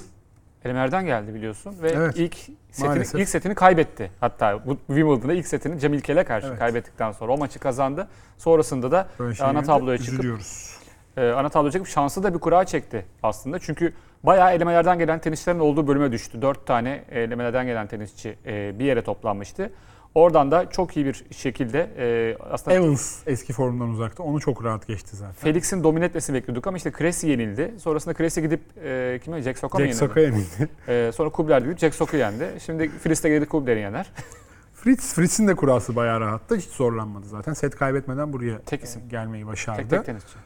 [0.64, 2.16] elemelerden geldi biliyorsun ve Evet.
[2.16, 2.36] ilk
[2.70, 3.20] setini, Maalesef.
[3.20, 4.10] ilk setini kaybetti.
[4.20, 6.58] Hatta Wimbledon'da ilk setini Cem İlkel'e karşı Evet.
[6.58, 8.08] kaybettikten sonra o maçı kazandı.
[8.38, 10.76] Sonrasında da Böyle şey ana tabloya çıkıp üzülüyoruz.
[11.16, 13.58] e, ana tabloya çıkıp şansı da bir kura çekti aslında.
[13.58, 13.92] Çünkü
[14.26, 16.42] bayağı elemelerden gelen tenisçilerin olduğu bölüme düştü.
[16.42, 19.70] Dört tane elemelerden gelen tenisçi e, bir yere toplanmıştı.
[20.14, 24.22] Oradan da çok iyi bir şekilde e, aslında Evans eski formdan uzakta.
[24.22, 25.34] Onu çok rahat geçti zaten.
[25.34, 27.74] Felix'in domine etmesini bekliyorduk ama işte Cressy yenildi.
[27.78, 29.42] Sonrasında Cressy gidip e, kime?
[29.42, 30.08] Jack Sock'a mı Jack yenildi?
[30.08, 30.68] Sock'a yenildi.
[30.88, 32.48] E, sonra Kubler gidip Jack Sock'u yendi.
[32.66, 34.12] Şimdi Fritz de gelip Kubler'i yener.
[34.74, 36.56] Fritz, Fritz'in de kurası bayağı rahattı.
[36.56, 37.52] Hiç zorlanmadı zaten.
[37.52, 39.02] Set kaybetmeden buraya Tek isim.
[39.08, 39.80] gelmeyi başardı.
[39.80, 40.38] Tek tek tenisçi.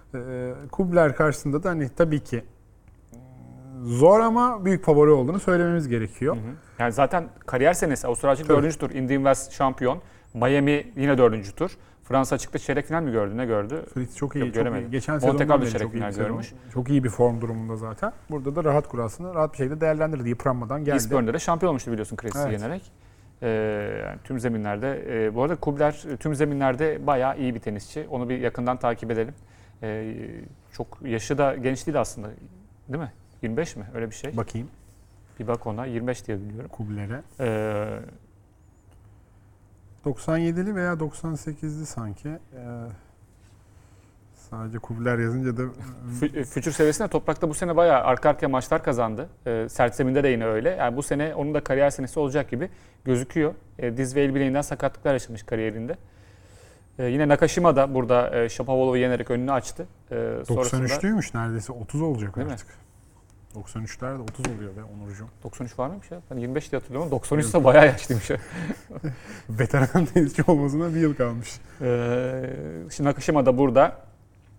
[0.72, 2.44] Kubler karşısında da hani tabii ki
[3.84, 6.36] zor ama büyük favori olduğunu söylememiz gerekiyor.
[6.36, 6.44] Hı hı.
[6.78, 8.62] Yani zaten kariyer senesi Avustralya açık Tabii.
[8.62, 8.78] 4.
[8.80, 9.98] tur, Indian Wells şampiyon,
[10.34, 11.56] Miami yine 4.
[11.56, 11.70] tur.
[12.04, 13.36] Fransa açıkta çeyrek final mi gördü?
[13.36, 13.84] Ne gördü?
[13.94, 14.88] Fritz çok iyi, Yok, çok göremedim.
[14.88, 14.90] iyi.
[14.90, 16.28] Geçen sezondan Carlo beri çeyrek çok iyi, final bir sezon.
[16.30, 16.52] görmüş.
[16.74, 18.12] çok iyi bir form durumunda zaten.
[18.30, 20.28] Burada da rahat kurasını rahat bir şekilde değerlendirdi.
[20.28, 20.94] Yıpranmadan geldi.
[20.94, 22.52] Eastbourne'de de şampiyon olmuştu biliyorsun Cressy Evet.
[22.52, 22.82] yenerek.
[23.42, 23.48] Ee,
[24.06, 25.04] yani tüm zeminlerde.
[25.26, 28.06] e, bu arada Kubler e, tüm zeminlerde bayağı iyi bir tenisçi.
[28.10, 29.34] Onu bir yakından takip edelim.
[29.82, 30.14] Ee,
[30.72, 32.28] çok yaşı da genç değil aslında.
[32.88, 33.12] Değil mi?
[33.42, 33.86] 25 mi?
[33.94, 34.36] Öyle bir şey.
[34.36, 34.68] Bakayım
[35.40, 35.86] Bir bak ona.
[35.86, 36.68] 25 diye biliyorum.
[36.72, 37.22] Kubler'e.
[37.40, 37.98] Ee,
[40.04, 42.28] 97'li veya 98'li sanki.
[42.28, 42.38] Ee,
[44.50, 45.62] sadece Kubler yazınca da
[46.20, 49.28] Fü- Future seviyesinde toprakta bu sene bayağı arka arkaya maçlar kazandı.
[49.46, 50.70] Ee, sert zeminde de yine öyle.
[50.70, 52.70] Yani bu sene onun da kariyer senesi olacak gibi
[53.04, 53.54] gözüküyor.
[53.78, 55.96] Ee, diz ve el bileğinden sakatlıklar yaşamış kariyerinde.
[56.98, 59.86] Ee, yine Nakashima da burada e, Shapovalov'u yenerek önünü açtı.
[60.10, 62.56] Ee, sonrasında 93'lüymüş neredeyse 30 olacak Değil mi?
[63.56, 63.76] Artık.
[63.76, 65.28] 93'lerde 30 oluyor be Onurcuğum.
[65.44, 66.20] 93 var mıymış ya?
[66.30, 68.30] Ben 25 diye hatırlıyorum ama 93 ise bayağı yaşlıymış.
[69.48, 71.60] Veteran tenisçi olmasına bir yıl kalmış.
[71.80, 72.50] Ee,
[72.90, 73.96] şimdi Nakashima da burada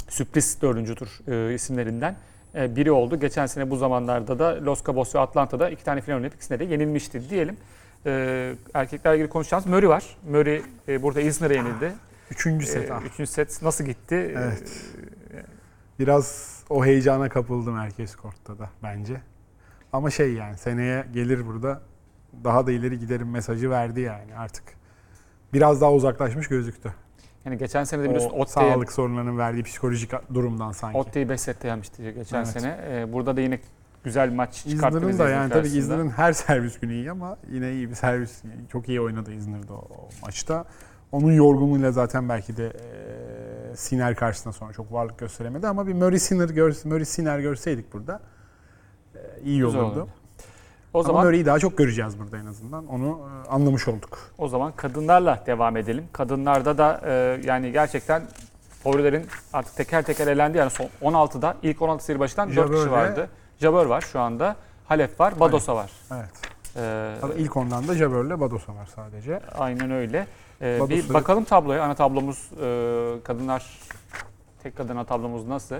[0.10, 2.16] sürpriz dördüncü tur e, isimlerinden.
[2.56, 3.20] e, biri oldu.
[3.20, 6.64] Geçen sene bu zamanlarda da Los Cabos ve Atlanta'da iki tane final oynayıp ikisine de
[6.64, 7.58] yenilmişti diyelim.
[8.06, 10.18] E, erkeklerle ilgili konuşacağımız Murray var.
[10.30, 11.94] Murray e, burada Isner'e yenildi.
[12.32, 12.90] Üçüncü set.
[12.90, 13.02] E, ah.
[13.06, 14.34] üçüncü set nasıl gitti?
[14.38, 14.72] Evet.
[16.00, 19.22] Biraz o heyecana kapıldım herkes kortta da bence.
[19.94, 21.82] Ama şey yani seneye gelir burada
[22.44, 24.64] daha da ileri giderim mesajı verdi yani artık.
[25.54, 26.94] Biraz daha uzaklaşmış gözüktü.
[27.46, 30.98] Yani geçen sene de biliyorsun O Otte'ye sağlık sorunlarının verdiği psikolojik durumdan sanki.
[30.98, 32.48] Otte'yi 5 sette yenmişti geçen Evet.
[32.48, 32.78] sene.
[32.90, 33.60] E, burada da yine
[34.04, 34.98] güzel bir maç çıkarttı.
[34.98, 35.68] İzner'ın bize da İzmir yani tabii.
[35.68, 38.44] İzner'ın her servis günü iyi ama yine iyi bir servis.
[38.72, 40.66] Çok iyi oynadı İzner'de o, o maçta.
[41.12, 46.20] Onun yorgunluğuyla zaten belki de e, Siner karşısında sonra çok varlık gösteremedi ama bir Murray
[46.20, 48.20] Sinner, gör, Murray Sinner görseydik burada
[49.16, 49.92] e, iyi Güzel olurdu.
[50.00, 50.08] olurdu.
[50.94, 52.88] O Ama zaman Murray'i daha çok göreceğiz burada en azından.
[52.88, 54.20] Onu e, anlamış olduk.
[54.38, 56.06] O zaman kadınlarla devam edelim.
[56.14, 58.22] Kadınlarda da e, yani gerçekten
[58.84, 60.58] favorilerin artık teker teker elendi.
[60.58, 63.30] Yani son 16'da ilk 16 seri başından 4 Jabeur kişi vardı.
[63.60, 64.56] Jabeur var şu anda.
[64.86, 65.92] Halep var, Badosa var.
[66.14, 66.30] Evet.
[66.76, 69.40] E, Tabii ilk ondan da Jabeur'le Badosa var sadece.
[69.58, 70.28] aynen öyle.
[70.62, 71.84] E, bir bakalım tabloya.
[71.84, 73.80] Ana tablomuz e, kadınlar
[74.64, 75.76] tek kadın ana tablomuz nasıl?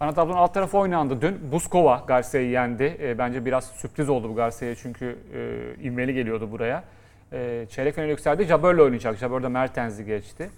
[0.00, 1.52] Ana tablonun alt tarafı oynandı dün.
[1.52, 2.96] Buskova Garcia'yı yendi.
[3.02, 6.84] E, bence biraz sürpriz oldu bu Garcia'ya çünkü e, ivmeli geliyordu buraya.
[7.32, 8.44] E, çeyrek final yükseldi.
[8.44, 9.16] Jabber'le oynayacak.
[9.16, 10.50] Jabber de Mertens'i geçti.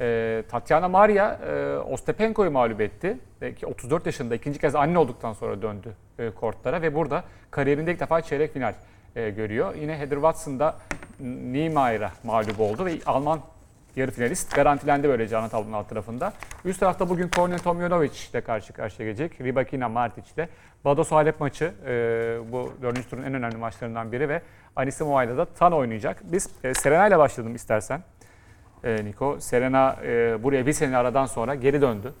[0.00, 3.16] E, Tatiana Maria e, Ostapenko'yu mağlup etti.
[3.42, 7.92] E, ki 34 yaşında ikinci kez anne olduktan sonra döndü e, kortlara ve burada kariyerinde
[7.92, 8.74] ilk defa çeyrek final
[9.16, 9.74] e, görüyor.
[9.74, 10.76] Yine Heather Watson da
[11.20, 13.40] Niemeyer'a mağlup oldu ve Alman
[13.96, 16.32] yarı finalist garantilendi böylece ana tablonun alt tarafında.
[16.64, 19.40] Üst tarafta bugün Kornet Tomjanovic ile karşı karşıya gelecek.
[19.40, 20.48] Rybakina Martic ile.
[20.84, 21.92] Bados Halep maçı e,
[22.52, 24.42] bu dördüncü turun en önemli maçlarından biri ve
[24.76, 26.22] Anisimova da Tan oynayacak.
[26.32, 28.02] Biz e, Serena ile başladım istersen.
[28.84, 29.40] E, Niko.
[29.40, 32.14] Serena e, buraya bir sene aradan sonra geri döndü.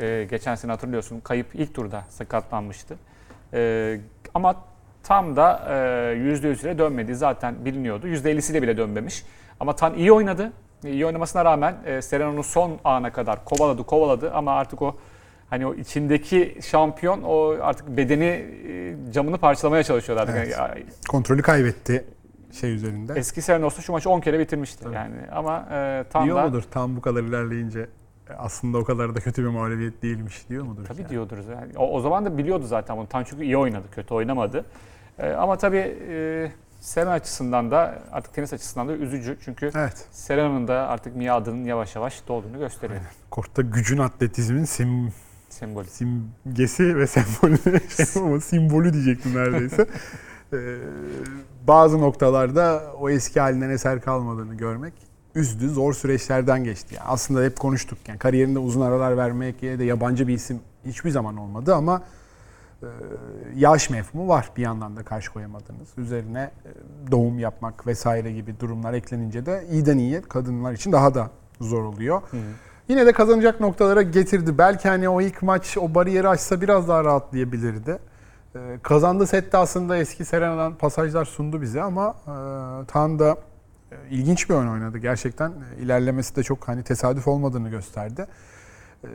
[0.00, 2.96] E, geçen sene hatırlıyorsun kayıp ilk turda sakatlanmıştı.
[3.52, 4.00] E,
[4.34, 4.56] ama
[5.08, 7.14] tam da e, %100'üne dönmedi.
[7.14, 8.08] Zaten biliniyordu.
[8.08, 9.24] %50'siyle bile dönmemiş.
[9.60, 10.52] Ama Tan iyi oynadı.
[10.84, 14.96] İyi oynamasına rağmen e, Serena'nın son ana kadar kovaladı kovaladı ama artık o
[15.50, 20.36] hani o içindeki şampiyon o artık bedeni e, camını parçalamaya çalışıyordu artık.
[20.36, 20.54] Evet.
[20.58, 22.04] Yani, Kontrolü kaybetti
[22.60, 23.12] şey üzerinde.
[23.16, 24.94] eski Serena olsa şu maçı 10 kere bitirmişti Tabii.
[24.94, 27.86] yani ama e, Tan Diyor da mudur tam bu kadar ilerleyince
[28.38, 30.84] aslında o kadar da kötü bir mağlubiyet değilmiş diyor mudur?
[30.84, 31.10] Tabii yani?
[31.10, 31.38] diyordur.
[31.52, 33.06] Yani o, o zaman da biliyordu zaten bunu.
[33.06, 34.64] Tan çünkü iyi oynadı, kötü oynamadı.
[35.18, 36.50] Ee, ama tabii e,
[36.80, 39.38] Serena açısından da artık tenis açısından da üzücü.
[39.44, 40.06] Çünkü Evet.
[40.10, 43.00] Serena'nın da artık miadının yavaş yavaş dolduğunu gösteriyor.
[43.30, 45.12] Kortta gücün atletizmin sim,
[45.48, 45.84] Sembol.
[45.84, 47.80] simgesi ve sembolü
[48.16, 49.86] ama simbolü diyecektim neredeyse.
[50.52, 50.76] Ee,
[51.66, 54.94] bazı noktalarda o eski halinden eser kalmadığını görmek
[55.34, 55.68] üzdü.
[55.68, 56.94] Zor süreçlerden geçti.
[56.94, 57.98] Yani aslında hep konuştuk.
[58.08, 62.02] Yani kariyerinde uzun aralar vermek de yabancı bir isim hiçbir zaman olmadı ama
[63.54, 65.88] yaş mefhumu var bir yandan da karşı koyamadığınız.
[65.96, 71.30] Üzerine e, doğum yapmak vesaire gibi durumlar eklenince de iyiden iyiye kadınlar için daha da
[71.60, 72.22] zor oluyor.
[72.88, 74.58] Yine de kazanacak noktalara getirdi.
[74.58, 77.98] Belki hani o ilk maç o bariyeri açsa biraz daha rahatlayabilirdi.
[78.56, 83.36] Ee, kazandığı sette aslında eski Serena'dan pasajlar sundu bize ama e, Tan da
[83.92, 84.98] e, ilginç bir oyun oynadı.
[84.98, 88.26] Gerçekten e, ilerlemesi de çok hani tesadüf olmadığını gösterdi.
[89.04, 89.08] Ee,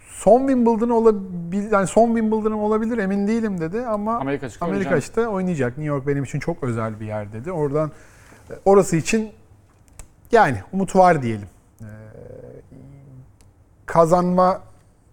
[0.00, 5.78] son Wimbledon olabilir, yani son Wimbledon'ım olabilir emin değilim dedi ama Amerika Amerika işte oynayacak.
[5.78, 7.52] New York benim için çok özel bir yer dedi.
[7.52, 7.92] Oradan
[8.50, 9.30] e, orası için
[10.32, 11.48] yani umut var diyelim.
[11.80, 11.84] Ee,
[13.86, 14.60] kazanma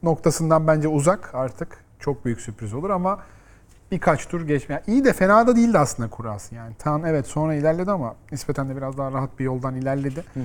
[0.03, 1.85] noktasından bence uzak artık.
[1.99, 3.19] Çok büyük sürpriz olur ama
[3.91, 4.75] birkaç tur geçme.
[4.75, 6.73] Yani iyi de fena da değildi aslında kurası yani.
[6.79, 10.23] Tan evet sonra ilerledi ama nispeten de biraz daha rahat bir yoldan ilerledi.
[10.33, 10.43] Hı hı.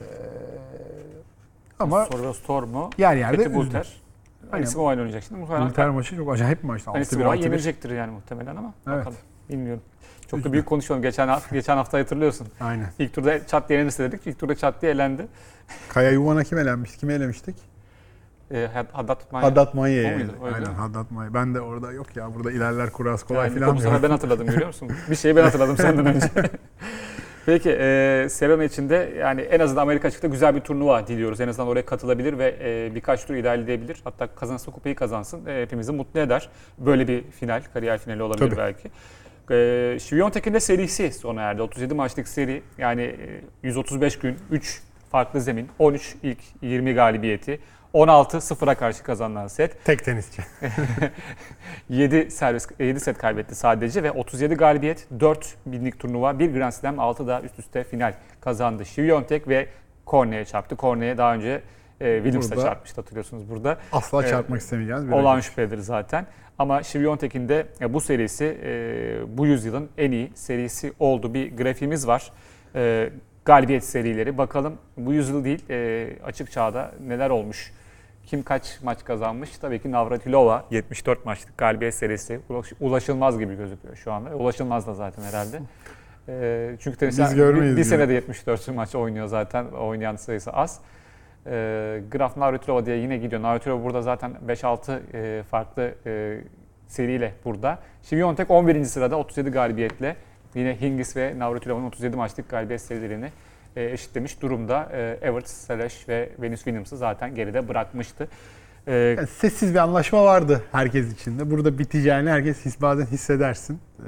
[0.00, 0.04] Ee,
[1.82, 3.58] ama Sorva Storm'u, yer yerde Peti üzdü.
[3.58, 4.02] Bulter.
[4.52, 4.66] Aynen.
[4.74, 5.40] Oynayacak şimdi.
[5.40, 6.90] Muhtemelen Bulter maçı çok acayip bir maçtı.
[6.90, 7.42] 6-1, Anisimova 6-1.
[7.44, 8.98] yenilecektir yani muhtemelen ama Evet.
[8.98, 9.16] bakalım.
[9.48, 9.82] Bilmiyorum.
[10.30, 11.02] Çok da büyük konuşalım.
[11.02, 12.48] Geçen hafta, geçen hafta hatırlıyorsun.
[12.60, 12.86] Aynen.
[12.98, 14.26] İlk turda çat diye yenilirse dedik.
[14.26, 15.26] İlk turda çat diye elendi.
[15.88, 16.98] Kaya Yuvan'a kim elenmişti?
[16.98, 17.56] Kimi elemiştik?
[18.50, 19.46] E, Haddad Tutmanya.
[19.46, 19.74] Haddad?
[19.74, 20.32] Oydu.
[20.54, 21.34] Aynen Haddad Maya.
[21.34, 24.46] Ben de orada yok ya burada ilerler kuras kolay Yani filan bu sefer ben hatırladım
[24.46, 24.90] görüyor musun?
[25.10, 26.26] Bir şeyi ben hatırladım senden önce.
[27.46, 31.40] Peki e, Serena için de yani en azından Amerika açıkta güzel bir turnuva diliyoruz.
[31.40, 34.00] En azından oraya katılabilir ve e, birkaç tur ilerleyebilir.
[34.04, 35.46] Hatta kazanırsa kupayı kazansın.
[35.46, 36.48] E, hepimizi mutlu eder.
[36.78, 38.56] Böyle bir final, kariyer finali olabilir Tabii.
[38.56, 38.90] belki.
[39.50, 41.62] E, Şiviyontek'in de serisi sona erdi.
[41.62, 47.60] 37 maçlık seri yani e, 135 gün, 3 farklı zemin, 13 ilk 20 galibiyeti.
[47.92, 49.84] 16 sıfıra karşı kazanılan set.
[49.84, 50.42] Tek tenisçi.
[51.88, 56.98] 7 servis 7 set kaybetti sadece ve 37 galibiyet, 4 binlik turnuva, 1 Grand Slam,
[56.98, 58.84] 6 da üst üste final kazandı.
[58.86, 59.66] Şiviyontek ve
[60.06, 60.76] Korne'ye çarptı.
[60.76, 61.62] Korne'ye daha önce
[62.00, 63.78] E, Williams'la çarpmıştı hatırlıyorsunuz burada.
[63.92, 64.30] Asla Evet.
[64.30, 65.12] çarpmak istemeyeceğiz.
[65.12, 65.44] Olan rakip.
[65.44, 66.26] şüphedir zaten.
[66.58, 71.34] Ama Şiviyontek'in de e, bu serisi e, bu yüzyılın en iyi serisi oldu.
[71.34, 72.32] Bir grafiğimiz var.
[72.74, 73.10] E,
[73.44, 74.38] galibiyet serileri.
[74.38, 77.72] Bakalım bu yüzyıl değil e, açık çağda neler olmuş.
[78.26, 79.58] Kim kaç maç kazanmış?
[79.58, 82.40] Tabii ki Navratilova 74 maçlık galibiyet serisi.
[82.50, 84.30] Ulaş- Ulaşılmaz gibi gözüküyor şu anda.
[84.36, 85.60] Ulaşılmaz da zaten herhalde.
[86.28, 86.98] E, çünkü
[87.36, 89.64] görmeyiz bir, bir senede 74 maç oynuyor zaten.
[89.64, 90.80] Oynayan sayısı az.
[91.46, 91.50] E,
[92.10, 93.42] Graf Navratilova diye yine gidiyor.
[93.42, 96.38] Navratilova burada zaten 5-6 e, farklı e,
[96.86, 97.78] seriyle burada.
[98.02, 98.84] Şiviyontek 11.
[98.84, 100.16] sırada 37 galibiyetle
[100.54, 103.28] yine Hingis ve Navratilova'nın 37 maçlık galibiyet serilerini
[103.76, 104.88] e, eşitlemiş durumda.
[104.92, 108.28] E, Everett, Seleş ve Venus Williams'ı zaten geride bırakmıştı.
[108.86, 111.50] E, Yani sessiz bir anlaşma vardı herkes içinde.
[111.50, 113.80] Burada biteceğini herkes his, bazen hissedersin.
[113.98, 114.02] Ee,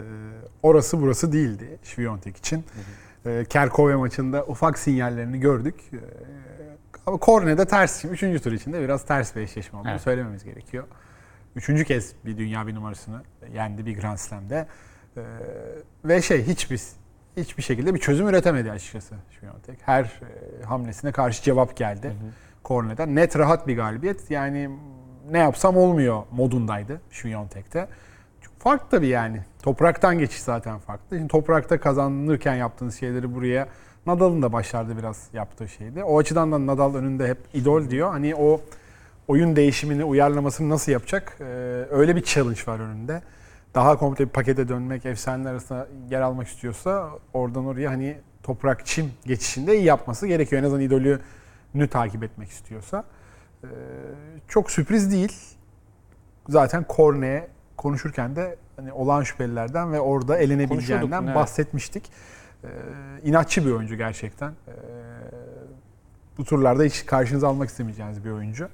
[0.62, 2.64] orası burası değildi Şviyontek için.
[3.26, 5.74] Ee, Kerkove maçında ufak sinyallerini gördük.
[7.06, 8.04] Ama Korne'de ters.
[8.04, 10.00] Üçüncü tur içinde biraz ters bir eşleşme olduğunu Evet.
[10.00, 10.84] söylememiz gerekiyor.
[11.56, 13.22] Üçüncü kez bir dünya bir numarasını
[13.54, 14.66] yendi bir Grand Slam'de.
[15.16, 15.20] Ee,
[16.04, 16.80] ve şey hiçbir
[17.36, 19.78] hiçbir şekilde bir çözüm üretemedi açıkçası Şviyontek.
[19.82, 22.12] Her e, hamlesine karşı cevap geldi.
[22.62, 23.16] Korne'den.
[23.16, 24.30] Net rahat bir galibiyet.
[24.30, 24.70] Yani
[25.30, 27.88] ne yapsam olmuyor modundaydı Şviyontek'te.
[28.40, 29.40] Çok farklı tabii yani.
[29.62, 31.16] Topraktan geçiş zaten farklı.
[31.16, 33.68] Şimdi toprakta kazanırken yaptığınız şeyleri buraya
[34.06, 36.04] Nadal'ın da başlarda biraz yaptığı şeydi.
[36.04, 38.10] O açıdan da Nadal önünde hep idol diyor.
[38.10, 38.60] Hani o
[39.28, 41.36] oyun değişimini, uyarlamasını nasıl yapacak?
[41.40, 41.44] Ee,
[41.90, 43.22] öyle bir challenge var önünde.
[43.74, 49.12] Daha komple bir pakete dönmek, efsaneler arasında yer almak istiyorsa oradan oraya hani toprak çim
[49.24, 50.62] geçişinde iyi yapması gerekiyor.
[50.62, 53.04] En azından idolünü takip etmek istiyorsa.
[53.64, 53.68] Ee,
[54.48, 55.32] çok sürpriz değil.
[56.48, 61.34] Zaten Korne'ye konuşurken de hani olan şüphelilerden ve orada elenebileceğinden evet.
[61.34, 62.10] bahsetmiştik.
[62.64, 62.68] Ee,
[63.22, 64.50] inatçı bir oyuncu gerçekten.
[64.50, 64.72] Ee,
[66.38, 68.68] bu turlarda hiç karşınıza almak istemeyeceğiniz bir oyuncu.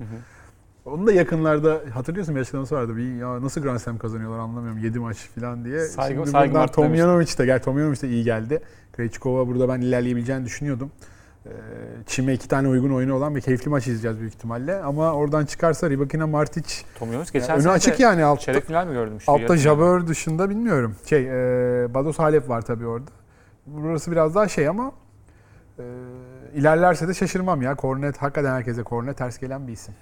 [0.85, 2.97] Onun da yakınlarda hatırlıyorsun bir açıklaması vardı.
[2.97, 4.79] Bir, ya nasıl Grand Slam kazanıyorlar anlamıyorum.
[4.79, 5.81] 7 maç falan diye.
[5.81, 6.67] Saygı- Şimdi saygı buradan.
[6.67, 8.61] Tomjanovic de gel Tomjanovic de iyi geldi.
[8.93, 10.91] Krejcikova burada ben ilerleyebileceğini düşünüyordum.
[11.47, 11.51] Ee,
[12.07, 14.83] Çim'e iki tane uygun oyunu olan bir keyifli maç izleyeceğiz büyük ihtimalle.
[14.83, 18.25] Ama oradan çıkarsa Rybakina Martic Tomjanovic geçen önü sene açık yani.
[18.25, 19.21] Altta, çeyrek final mi gördüm?
[19.21, 19.57] şu altta?
[19.57, 20.97] Jabeur dışında bilmiyorum.
[21.07, 21.27] Şey,
[21.85, 23.11] e, Bados Halep var tabii orada.
[23.67, 24.93] Burası biraz daha şey ama
[25.79, 25.83] e,
[26.55, 27.75] ilerlerse de şaşırmam ya.
[27.75, 29.95] Kornet hakikaten herkese kornet ters gelen bir isim.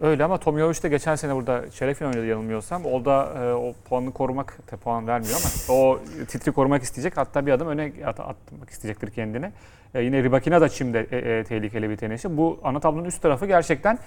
[0.00, 2.84] Öyle ama Tomjanovic de geçen sene burada çeyrek final oynadı yanılmıyorsam.
[2.86, 5.34] O da e, o puanını korumak, te puan vermiyor
[5.68, 5.98] ama o
[6.28, 7.16] titri korumak isteyecek.
[7.16, 9.52] Hatta bir adım öne at- atmak isteyecektir kendine.
[9.94, 12.36] E, yine Rybakina da Çim'de e, e, tehlikeli bir tenisçi.
[12.36, 13.98] Bu ana tablonun üst tarafı gerçekten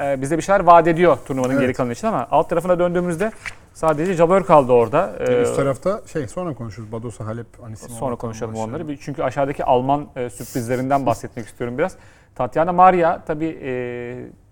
[0.00, 1.60] e, bize bir şeyler vaat ediyor turnuvanın Evet.
[1.60, 3.32] geri kalanı için ama alt tarafına döndüğümüzde
[3.74, 5.12] sadece Jabeur kaldı orada.
[5.28, 6.92] E, Üst tarafta şey sonra konuşuruz.
[6.92, 7.98] Bados Halep, Anisimova.
[7.98, 8.74] Sonra konuşalım başlayalım.
[8.74, 8.96] onları.
[8.96, 11.96] Çünkü aşağıdaki Alman e, sürprizlerinden bahsetmek istiyorum biraz.
[12.34, 13.70] Tatiana Maria tabii e,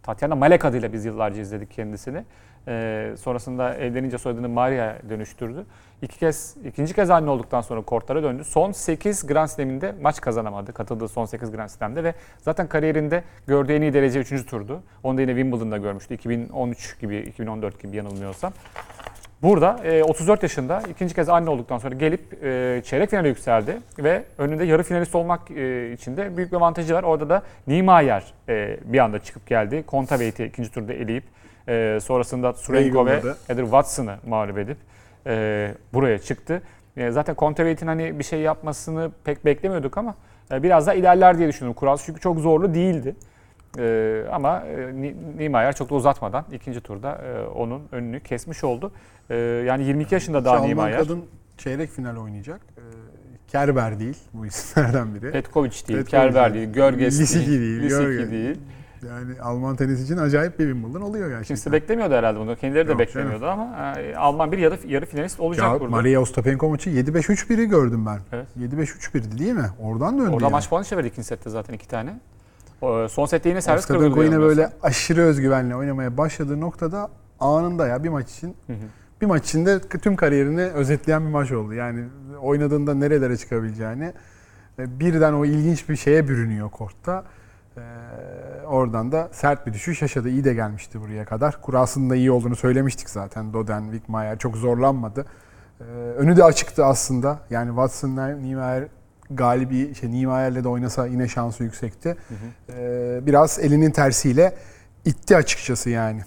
[0.06, 2.24] Tatiana Malek adıyla biz yıllarca izledik kendisini.
[2.68, 5.66] E, sonrasında evlenince soyadını Maria dönüştürdü.
[6.02, 8.44] İki kez, ikinci kez anne olduktan sonra kortlara döndü.
[8.44, 10.72] Son 8 Grand Slam'inde maç kazanamadı.
[10.72, 14.46] Katıldığı son 8 Grand Slam'de ve zaten kariyerinde gördüğü en iyi derece 3.
[14.46, 14.82] turdu.
[15.02, 16.14] Onu da yine Wimbledon'da görmüştü.
[16.14, 18.52] 2013 gibi, 2014 gibi yanılmıyorsam.
[19.42, 24.22] Burada e, 34 yaşında ikinci kez anne olduktan sonra gelip e, çeyrek finale yükseldi ve
[24.38, 27.02] önünde yarı finalist olmak e, için de büyük bir avantajı var.
[27.02, 29.84] Orada da Niemeyer e, bir anda çıkıp geldi.
[29.86, 31.24] Kontaveit'i ikinci turda eleyip
[31.68, 33.20] e, sonrasında Surenko ve.
[33.46, 34.76] Heather Watson'ı mağlup edip
[35.26, 36.62] e, buraya çıktı.
[36.96, 40.14] E, zaten Kontaveit'in hani bir şey yapmasını pek beklemiyorduk ama
[40.52, 41.78] e, biraz daha ilerler diye düşünüyorum.
[41.78, 43.16] Kural çünkü çok zorlu değildi.
[43.78, 48.92] Ee, ama e, Ni- Niemeyer çok da uzatmadan ikinci turda e, onun önünü kesmiş oldu.
[49.30, 50.98] Ee, yani 22 yaşında daha Alman Niemeyer.
[50.98, 51.24] kadın
[51.56, 52.60] çeyrek final oynayacak.
[52.78, 52.80] Ee,
[53.48, 55.30] Kerber değil bu isimlerden biri.
[55.32, 58.30] Petkovic değil, Petkovic Kerber değil, Görges Lisicki değil, değil, Lisicki Görges.
[58.30, 58.58] değil.
[59.08, 61.46] Yani Alman tenis için acayip bir Wimbledon oluyor gerçekten.
[61.46, 62.56] Kimse beklemiyordu herhalde bunu.
[62.56, 65.90] Kendileri de Yok beklemiyordu ama e, Alman bir yarı, yarı finalist olacak Ya burada.
[65.90, 68.18] Maria Ostapenko maçı 7-5-3-1'i gördüm ben.
[68.32, 68.46] Evet.
[68.58, 69.66] 7-5-3-1'di değil mi?
[69.82, 70.52] Oradan döndü Orada yani.
[70.52, 72.18] maç puanı çevirdi ikinci sette zaten iki tane.
[72.80, 74.04] O, son sette yine servis kırıldı.
[74.06, 77.08] Ostapenko yine böyle aşırı özgüvenle oynamaya başladığı noktada
[77.40, 78.76] anında ya bir maç için Hı hı.
[79.20, 81.74] bir maç içinde tüm kariyerini özetleyen bir maç oldu.
[81.74, 82.04] Yani
[82.42, 84.12] oynadığında nerelere çıkabileceğini
[84.78, 87.24] birden o ilginç bir şeye bürünüyor kortta.
[87.76, 87.80] Ee,
[88.66, 90.28] oradan da sert bir düşüş yaşadı.
[90.28, 91.62] İyi de gelmişti buraya kadar.
[91.62, 93.52] Kurasının da iyi olduğunu söylemiştik zaten.
[93.52, 95.26] Doden, Wickmeyer çok zorlanmadı.
[95.80, 97.38] Ee, önü de açıktı aslında.
[97.50, 98.84] Yani Watson, Niemeyer
[99.30, 102.16] galibi, şey Niemeyer'le de oynasa yine şansı yüksekti.
[102.70, 104.54] Ee, biraz elinin tersiyle
[105.04, 106.20] itti açıkçası yani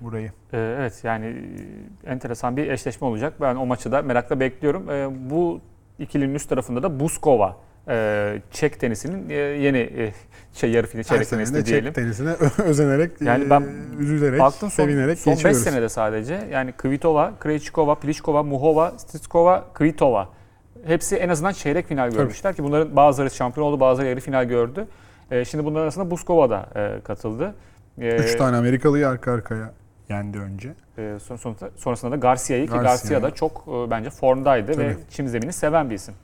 [0.00, 0.32] burayı.
[0.52, 3.34] Ee, Evet yani e, enteresan bir eşleşme olacak.
[3.40, 4.90] Ben o maçı da merakla bekliyorum.
[4.90, 5.60] Ee, Bu
[5.98, 7.56] ikilinin üst tarafında da Buskova
[7.88, 10.12] e, Çek tenisinin e, yeni e,
[10.52, 11.84] şey yarı final çeyrek de diyelim.
[11.84, 12.30] Çek tenisine
[12.64, 13.64] özenerek, Yani e, ben
[13.98, 15.62] üzülerek, Baktım son, sevinerek son 5 geçiyoruz.
[15.62, 20.28] senede sadece yani Kvitova, Krejcikova, Pliskova, Muhova, Stitskova, Kvitova
[20.86, 24.86] hepsi en azından çeyrek final görmüşler ki bunların bazıları şampiyon oldu, bazıları yarı final gördü.
[25.30, 27.54] E, şimdi bunların arasında Buskova da e, katıldı.
[28.00, 29.72] E, Üç tane Amerikalıyı arka arkaya
[30.08, 30.74] yendi önce.
[30.98, 33.22] e, son, sonrasında da Garcia'yı ki Garcia.
[33.22, 34.96] Da çok e, bence formdaydı ve Tabii.
[35.10, 36.14] çim zemini seven bir isim.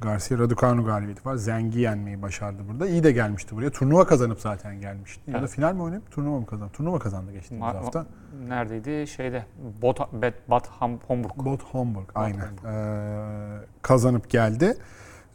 [0.00, 1.36] Garcia Raducanu galibiyeti var.
[1.36, 2.86] Zengi yenmeyi başardı burada.
[2.88, 3.70] İyi de gelmişti buraya.
[3.70, 5.22] Turnuva kazanıp zaten gelmişti.
[5.30, 5.50] Ya da Evet.
[5.50, 6.72] final mi oynayıp turnuva mı kazandı?
[6.72, 8.06] Turnuva kazandı geçtiğimiz Ma- hafta.
[8.48, 9.06] Neredeydi?
[9.06, 9.46] Şeyde
[9.82, 11.30] Bot, Bet, Bad Ham, Homburg.
[11.36, 12.38] Bot Homburg aynen.
[12.40, 12.64] Homburg.
[12.66, 14.74] Ee, kazanıp geldi.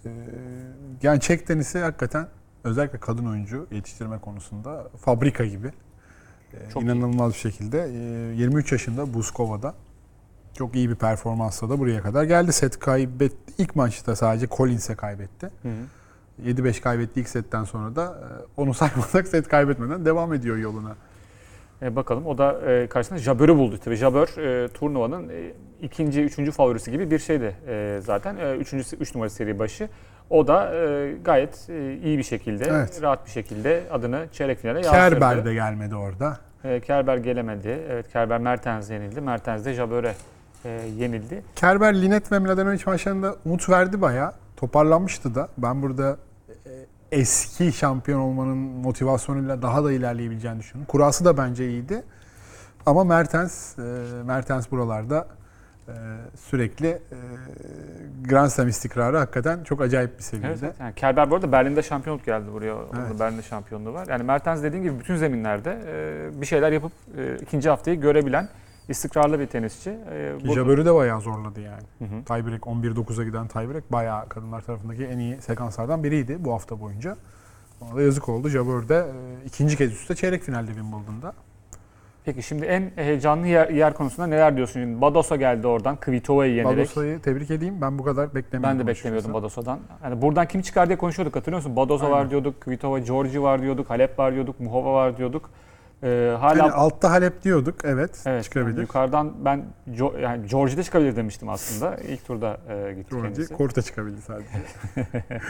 [0.06, 0.10] Ee,
[1.04, 2.28] yani Çek tenisi hakikaten
[2.64, 5.72] özellikle kadın oyuncu yetiştirme konusunda fabrika gibi.
[6.54, 6.86] Ee, Çok iyi.
[6.86, 7.84] inanılmaz bir şekilde.
[7.88, 9.74] Ee, 23 yaşında Buskova'da
[10.54, 12.54] çok iyi bir performansla da buraya kadar geldi.
[12.54, 13.54] Set kaybetti.
[13.58, 15.50] İlk maçta sadece Collins'e kaybetti.
[15.62, 16.50] Hı hı.
[16.50, 20.96] 7-5 kaybetti ilk setten sonra da e, onu saymasak set kaybetmeden devam ediyor yoluna.
[21.82, 23.80] E, bakalım o da e, karşısında Jabber'ı buldu.
[23.86, 28.38] Tabii Jabber e, turnuvanın e, ikinci, üçüncü favorisi gibi bir şeydi e, zaten.
[28.38, 29.90] E, üçüncü, üç numara seri başı.
[30.30, 33.02] O da e, gayet e, iyi bir şekilde, Evet.
[33.02, 34.96] rahat bir şekilde adını çeyrek finale yazdırdı.
[34.96, 36.38] Kerber de gelmedi orada.
[36.64, 37.80] E, Kerber gelemedi.
[37.90, 39.22] Evet Kerber Mertens yenildi.
[39.22, 40.14] Mertens de Jabber'e
[40.66, 41.44] e, yenildi.
[41.56, 44.34] Kerber, Linet ve Mladenovic maçlarında umut verdi bayağı.
[44.58, 45.50] Toparlanmıştı da.
[45.58, 46.18] Ben burada
[46.66, 46.72] e,
[47.12, 50.88] eski şampiyon olmanın motivasyonuyla daha da ilerleyebileceğini düşünüyorum.
[50.88, 52.04] Kurası da bence iyiydi.
[52.86, 53.82] Ama Mertens, e,
[54.26, 55.28] Mertens buralarda
[55.88, 55.94] e,
[56.36, 57.00] sürekli e,
[58.30, 60.48] Grand Slam istikrarı hakikaten çok acayip bir seviyede.
[60.48, 60.76] Evet, evet.
[60.80, 62.76] Yani Kerber bu arada Berlin'de şampiyonluk geldi buraya.
[63.08, 63.20] Evet.
[63.20, 64.08] Berlin'de şampiyonluğu var.
[64.08, 68.50] Yani Mertens dediğim gibi bütün zeminlerde e, bir şeyler yapıp e, ikinci haftayı görebilen
[68.90, 69.90] istikrarlı bir tenisçi.
[69.90, 71.84] E, Ki bu- Jabber'ı de bayağı zorladı yani.
[72.00, 72.24] Hı hı.
[72.24, 77.18] Tiebreak 11-9'a giden tiebreak bayağı kadınlar tarafındaki en iyi sekanslardan biriydi bu hafta boyunca.
[77.82, 78.50] Ona da yazık oldu.
[78.50, 81.34] Jabber de e, ikinci kez üstte çeyrek finalde Wimbledon'da.
[82.26, 84.82] Peki şimdi en heyecanlı yer, yer konusunda neler diyorsun?
[84.82, 86.78] Şimdi Badosa geldi oradan Kvitova'yı yenerek.
[86.78, 87.82] Badosa'yı tebrik edeyim.
[87.82, 88.80] Ben bu kadar beklemiyordum.
[88.80, 89.34] ben de beklemiyordum.
[89.34, 89.80] Badosa'dan.
[90.04, 91.76] Yani buradan kim çıkar diye konuşuyorduk hatırlıyor musun?
[91.76, 92.18] Badosa Aynen.
[92.18, 95.50] var diyorduk, Kvitova, Georgi var diyorduk, Halep var diyorduk, Muhova var diyorduk.
[96.04, 97.76] Ee, hala Yani altta Halep diyorduk.
[97.84, 98.70] Evet, evet, çıkabilir.
[98.76, 101.96] yani yukarıdan ben Jo- yani Georgi de çıkabilir demiştim aslında.
[101.98, 103.54] İlk turda e, gitti Georgi kendisi.
[103.54, 104.48] korta çıkabildi sadece.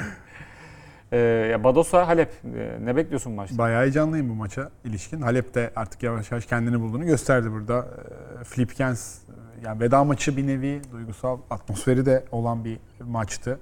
[1.14, 1.18] Ee,
[1.52, 3.58] ya Badosa, Halep e, ne bekliyorsun maçta?
[3.58, 5.22] Bayağı heyecanlıyım bu maça ilişkin.
[5.22, 7.88] Halep de artık yavaş yavaş kendini bulduğunu gösterdi burada.
[8.42, 13.60] Ee, Flipkens e, yani veda maçı bir nevi duygusal atmosferi de olan bir maçtı.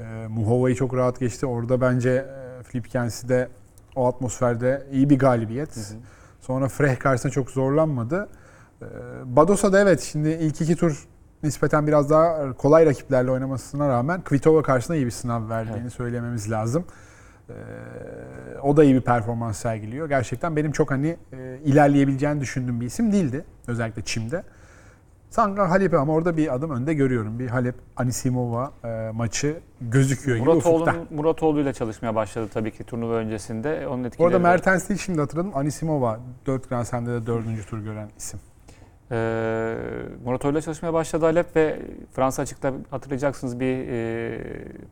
[0.00, 1.46] Ee, Muhova'yı çok rahat geçti.
[1.46, 3.48] Orada bence e, Flipkens'i de
[3.96, 5.76] o atmosferde iyi bir galibiyet.
[5.76, 5.98] Hı hı.
[6.40, 8.28] Sonra Freh karşısında çok zorlanmadı.
[8.82, 8.86] Ee,
[9.24, 11.06] Badosa da evet şimdi ilk iki tur
[11.42, 15.92] nispeten biraz daha kolay rakiplerle oynamasına rağmen Kvitova karşısında iyi bir sınav verdiğini Evet.
[15.92, 16.84] söylememiz lazım.
[17.48, 17.52] Ee,
[18.62, 20.08] o da iyi bir performans sergiliyor.
[20.08, 23.44] Gerçekten benim çok hani e, ilerleyebileceğini düşündüğüm bir isim değildi.
[23.66, 24.42] Özellikle çimde.
[25.30, 27.38] Sanki Halep'i ama orada bir adım önde görüyorum.
[27.38, 30.94] Bir Halep Anisimova e, maçı gözüküyor gibi ufukta.
[31.10, 33.88] Muratoğlu ile çalışmaya başladı tabii ki turnuva öncesinde.
[33.88, 35.50] Onun etkileri Orada Mertens değil şimdi hatırladım.
[35.54, 37.66] Anisimova 4 Grand Slam'de de 4.
[37.70, 38.40] tur gören isim.
[39.10, 39.74] Ee,
[40.24, 41.80] Muratoğlu ile çalışmaya başladı Halep ve
[42.12, 44.38] Fransa açıkta hatırlayacaksınız bir e,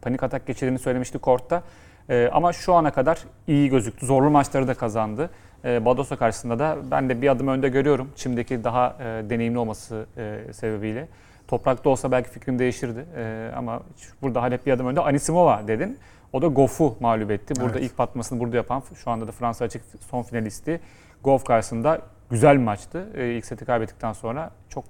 [0.02, 1.62] panik atak geçirdiğini söylemişti kortta.
[2.08, 4.06] E, ama şu ana kadar iyi gözüktü.
[4.06, 5.30] Zorlu maçları da kazandı.
[5.66, 8.08] E, Badosa karşısında da ben de bir adım önde görüyorum.
[8.16, 11.08] Çim'deki daha e, deneyimli olması e, sebebiyle.
[11.48, 13.06] Toprakta olsa belki fikrim değişirdi.
[13.16, 13.80] E, ama
[14.22, 15.00] burada Halep bir adım önde.
[15.00, 15.98] Anisimova dedin.
[16.32, 17.54] O da Goff'u mağlup etti.
[17.60, 17.90] Burada Evet.
[17.90, 20.80] ilk patmasını burada yapan şu anda da Fransa açık son finalisti.
[21.24, 22.00] Goff karşısında
[22.30, 23.06] güzel bir maçtı.
[23.36, 24.84] İlk seti kaybettikten sonra çok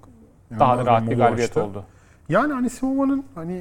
[0.58, 1.64] daha İnanılmaz rahat bir galibiyet açtı.
[1.64, 1.84] oldu.
[2.28, 3.60] Yani Anisimova'nın hani e,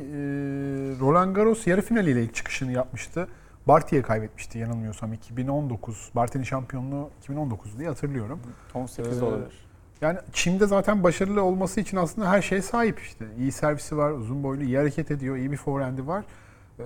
[1.00, 3.28] Roland Garros yarı finaliyle ilk çıkışını yapmıştı.
[3.68, 6.12] Barty'ye kaybetmişti yanılmıyorsam 2019.
[6.16, 8.40] Barty'nin şampiyonluğu 2019 diye hatırlıyorum.
[8.74, 9.66] 18 Ee, olabilir.
[10.02, 13.26] Yani Çim'de zaten başarılı olması için aslında her şeye sahip işte.
[13.38, 16.24] İyi servisi var, uzun boylu, iyi hareket ediyor, iyi bir forehand'i var.
[16.80, 16.84] Ee,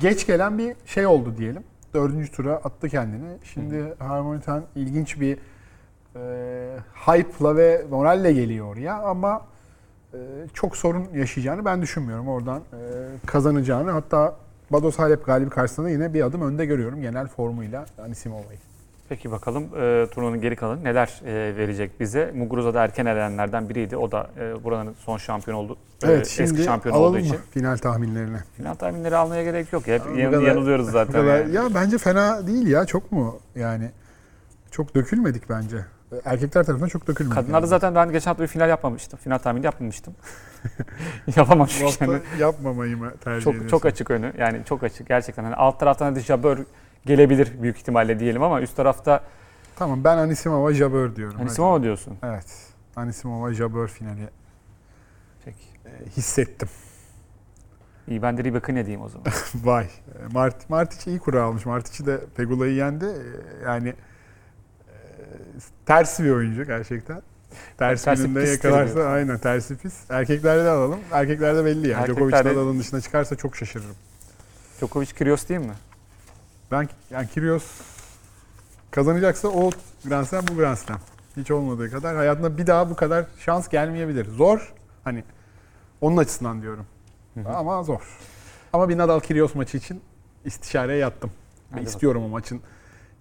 [0.00, 1.64] geç gelen bir şey oldu diyelim.
[1.94, 3.36] Dördüncü tura attı kendini.
[3.44, 5.38] Şimdi Harmonitan ilginç bir
[6.16, 6.76] e,
[7.06, 9.46] hype'la ve moralle geliyor oraya ama
[10.14, 10.18] e,
[10.54, 12.28] çok sorun yaşayacağını ben düşünmüyorum.
[12.28, 12.80] Oradan e,
[13.26, 14.36] kazanacağını hatta
[14.72, 18.58] Bados Halep galibi karşısında da yine bir adım önde görüyorum genel formuyla Anisimova'yı.
[19.08, 22.32] Peki bakalım e, turnuvanın geri kalanı neler e, verecek bize?
[22.34, 23.96] Muguruza da erken elenenlerden biriydi.
[23.96, 25.76] O da e, buranın son şampiyon oldu.
[26.02, 27.36] e, Evet eski şimdi şampiyon alalım olduğu mı için.
[27.50, 28.36] final tahminlerini?
[28.56, 29.86] Final tahminleri almaya gerek yok.
[29.86, 31.12] Hep yan- kadar- yanılıyoruz zaten.
[31.12, 31.54] kadar- yani.
[31.54, 33.90] Ya bence fena değil ya çok mu yani
[34.70, 35.76] çok dökülmedik bence.
[36.12, 37.34] E, erkekler tarafından çok dökülmedi.
[37.34, 39.18] Kadınlarda zaten ben geçen hafta bir final yapmamıştım.
[39.18, 40.14] Final tahmini yapmamıştım.
[41.36, 42.04] Yapamam çünkü.
[42.04, 42.20] Yani.
[42.38, 43.70] yapmamayı mı tercih Çok ediyorsun?
[43.70, 44.32] çok açık önü.
[44.38, 45.44] Yani çok açık gerçekten.
[45.44, 46.58] Hani alt taraftan hadi Jabber
[47.06, 49.20] gelebilir büyük ihtimalle diyelim ama üst tarafta
[49.76, 51.36] Tamam ben Anisimova Jabeur diyorum.
[51.38, 51.82] hani hadi.
[51.82, 52.18] Diyorsun.
[52.22, 52.46] Evet.
[52.96, 54.28] Anisimova Jabeur finali
[55.44, 55.58] Peki.
[55.86, 56.68] e, hissettim.
[58.08, 59.26] İyi ben de Rybak'ı ne diyeyim o zaman.
[59.54, 59.84] Vay.
[59.84, 59.88] E,
[60.32, 61.66] Mart Martic iyi kura almış.
[61.66, 63.04] Martic de Pegula'yı yendi.
[63.04, 63.94] E, Yani
[65.86, 67.22] ters bir oyuncu gerçekten.
[67.78, 69.94] Ters Tersi pistir yakalarsa aynen tersi pis.
[70.10, 71.00] Erkeklerde de alalım.
[71.12, 72.02] Erkeklerde belli yani.
[72.02, 73.94] Erkeklerde- Nadal'ın dışına çıkarsa çok şaşırırım.
[74.78, 75.74] Djokovic Kyrgios değil mi?
[76.70, 77.64] Ben yani Kyrgios
[78.90, 79.70] kazanacaksa o
[80.04, 81.00] Grand Slam bu Grand Slam.
[81.36, 84.24] Hiç olmadığı kadar hayatında bir daha bu kadar şans gelmeyebilir.
[84.30, 84.74] Zor.
[85.04, 85.24] Hani
[86.00, 86.86] onun açısından diyorum.
[87.46, 88.18] Ama zor.
[88.72, 90.00] Ama bir Nadal Kyrgios maçı için
[90.44, 91.30] istişareye yattım.
[91.72, 92.60] Hadi istiyorum o maçın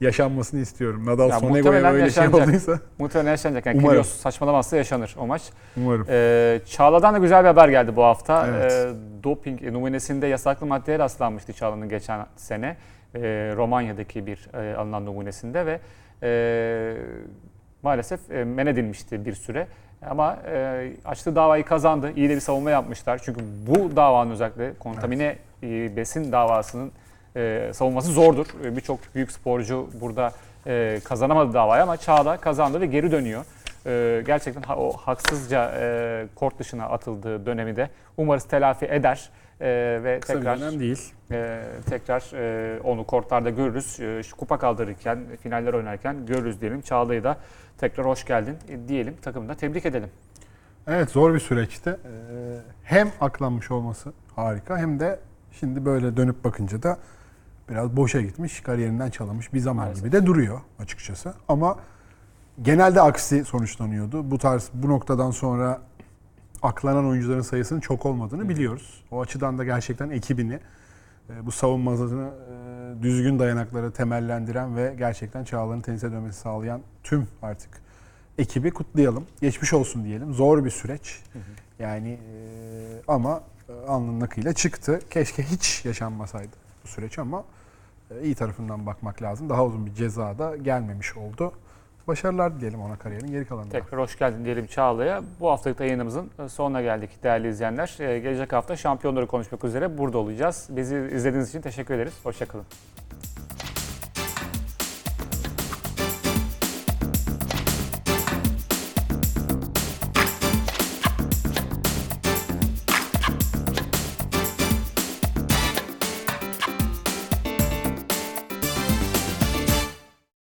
[0.01, 1.05] yaşanmasını istiyorum.
[1.05, 3.65] Nadal Ya Sonego'ya öyle şey olduysa Muhtemelen yaşanacak.
[3.65, 3.89] Yani Umarım.
[3.89, 5.41] Kyrgios saçmalamazsa yaşanır o maç.
[5.77, 6.05] umarım.
[6.09, 8.47] Ee, Çağla'dan da güzel bir haber geldi bu hafta.
[8.47, 8.71] Evet.
[8.71, 8.89] Ee,
[9.23, 12.77] doping numunesinde yasaklı maddeye rastlanmıştı Çağla'nın geçen sene.
[13.15, 13.19] Ee,
[13.55, 15.79] Romanya'daki bir e, alınan numunesinde ve
[16.23, 16.93] e,
[17.83, 19.67] maalesef e, men edilmişti bir süre.
[20.09, 22.11] Ama e, açtığı davayı kazandı.
[22.15, 23.21] İyi de bir savunma yapmışlar.
[23.23, 26.91] Çünkü bu davanın özellikle kontamine e, besin davasının
[27.37, 28.45] e, savunması zordur.
[28.65, 30.31] E, Birçok büyük sporcu burada
[30.67, 33.45] e, kazanamadı davayı ama Çağla kazandı ve geri dönüyor.
[33.85, 39.29] E, gerçekten ha- o haksızca e, kort dışına atıldığı dönemi de umarız telafi eder
[39.61, 41.13] E, ve Kısa bir tekrar dönem değil.
[41.31, 41.59] e,
[41.89, 43.99] tekrar e, onu kortlarda görürüz.
[43.99, 46.81] E, şu kupa kaldırırken, finaller oynarken görürüz diyelim.
[46.81, 47.37] Çağla'yı da
[47.77, 49.15] tekrar hoş geldin e, diyelim.
[49.21, 50.09] Takımını da tebrik edelim.
[50.87, 51.89] Evet zor bir süreçte.
[51.89, 51.95] Ee,
[52.83, 55.19] Hem aklanmış olması harika hem de
[55.59, 56.97] şimdi böyle dönüp bakınca da
[57.69, 60.03] biraz boşa gitmiş, kariyerinden çalınmış bir zaman Maalesef.
[60.03, 61.33] gibi de duruyor açıkçası.
[61.47, 61.77] Ama
[62.61, 64.31] genelde aksi sonuçlanıyordu.
[64.31, 65.81] Bu tarz bu noktadan sonra
[66.61, 69.03] aklanan oyuncuların sayısının çok olmadığını biliyoruz.
[69.11, 70.59] O açıdan da gerçekten ekibini
[71.29, 77.81] e, bu savunmasını e, düzgün dayanaklara temellendiren ve gerçekten Çağlar'ın tenise dönmesi sağlayan tüm artık
[78.37, 79.25] ekibi kutlayalım.
[79.41, 80.33] Geçmiş olsun diyelim.
[80.33, 81.23] Zor bir süreç.
[81.79, 82.41] Yani e,
[83.07, 83.41] ama
[83.87, 84.99] alnının akıyla çıktı.
[85.09, 87.43] Keşke hiç yaşanmasaydı bu süreç ama
[88.23, 89.49] iyi tarafından bakmak lazım.
[89.49, 91.51] Daha uzun bir ceza da gelmemiş oldu.
[92.07, 93.71] Başarılar dileyelim ona kariyerin geri kalanında.
[93.79, 95.23] Tekrar hoş geldin diyelim Çağla'ya.
[95.39, 97.95] Bu haftalık yayınımızın e, sonuna geldik değerli izleyenler.
[97.99, 100.67] E, Gelecek hafta şampiyonları konuşmak üzere burada olacağız.
[100.69, 102.13] Bizi izlediğiniz için teşekkür ederiz.
[102.23, 102.65] Hoşçakalın.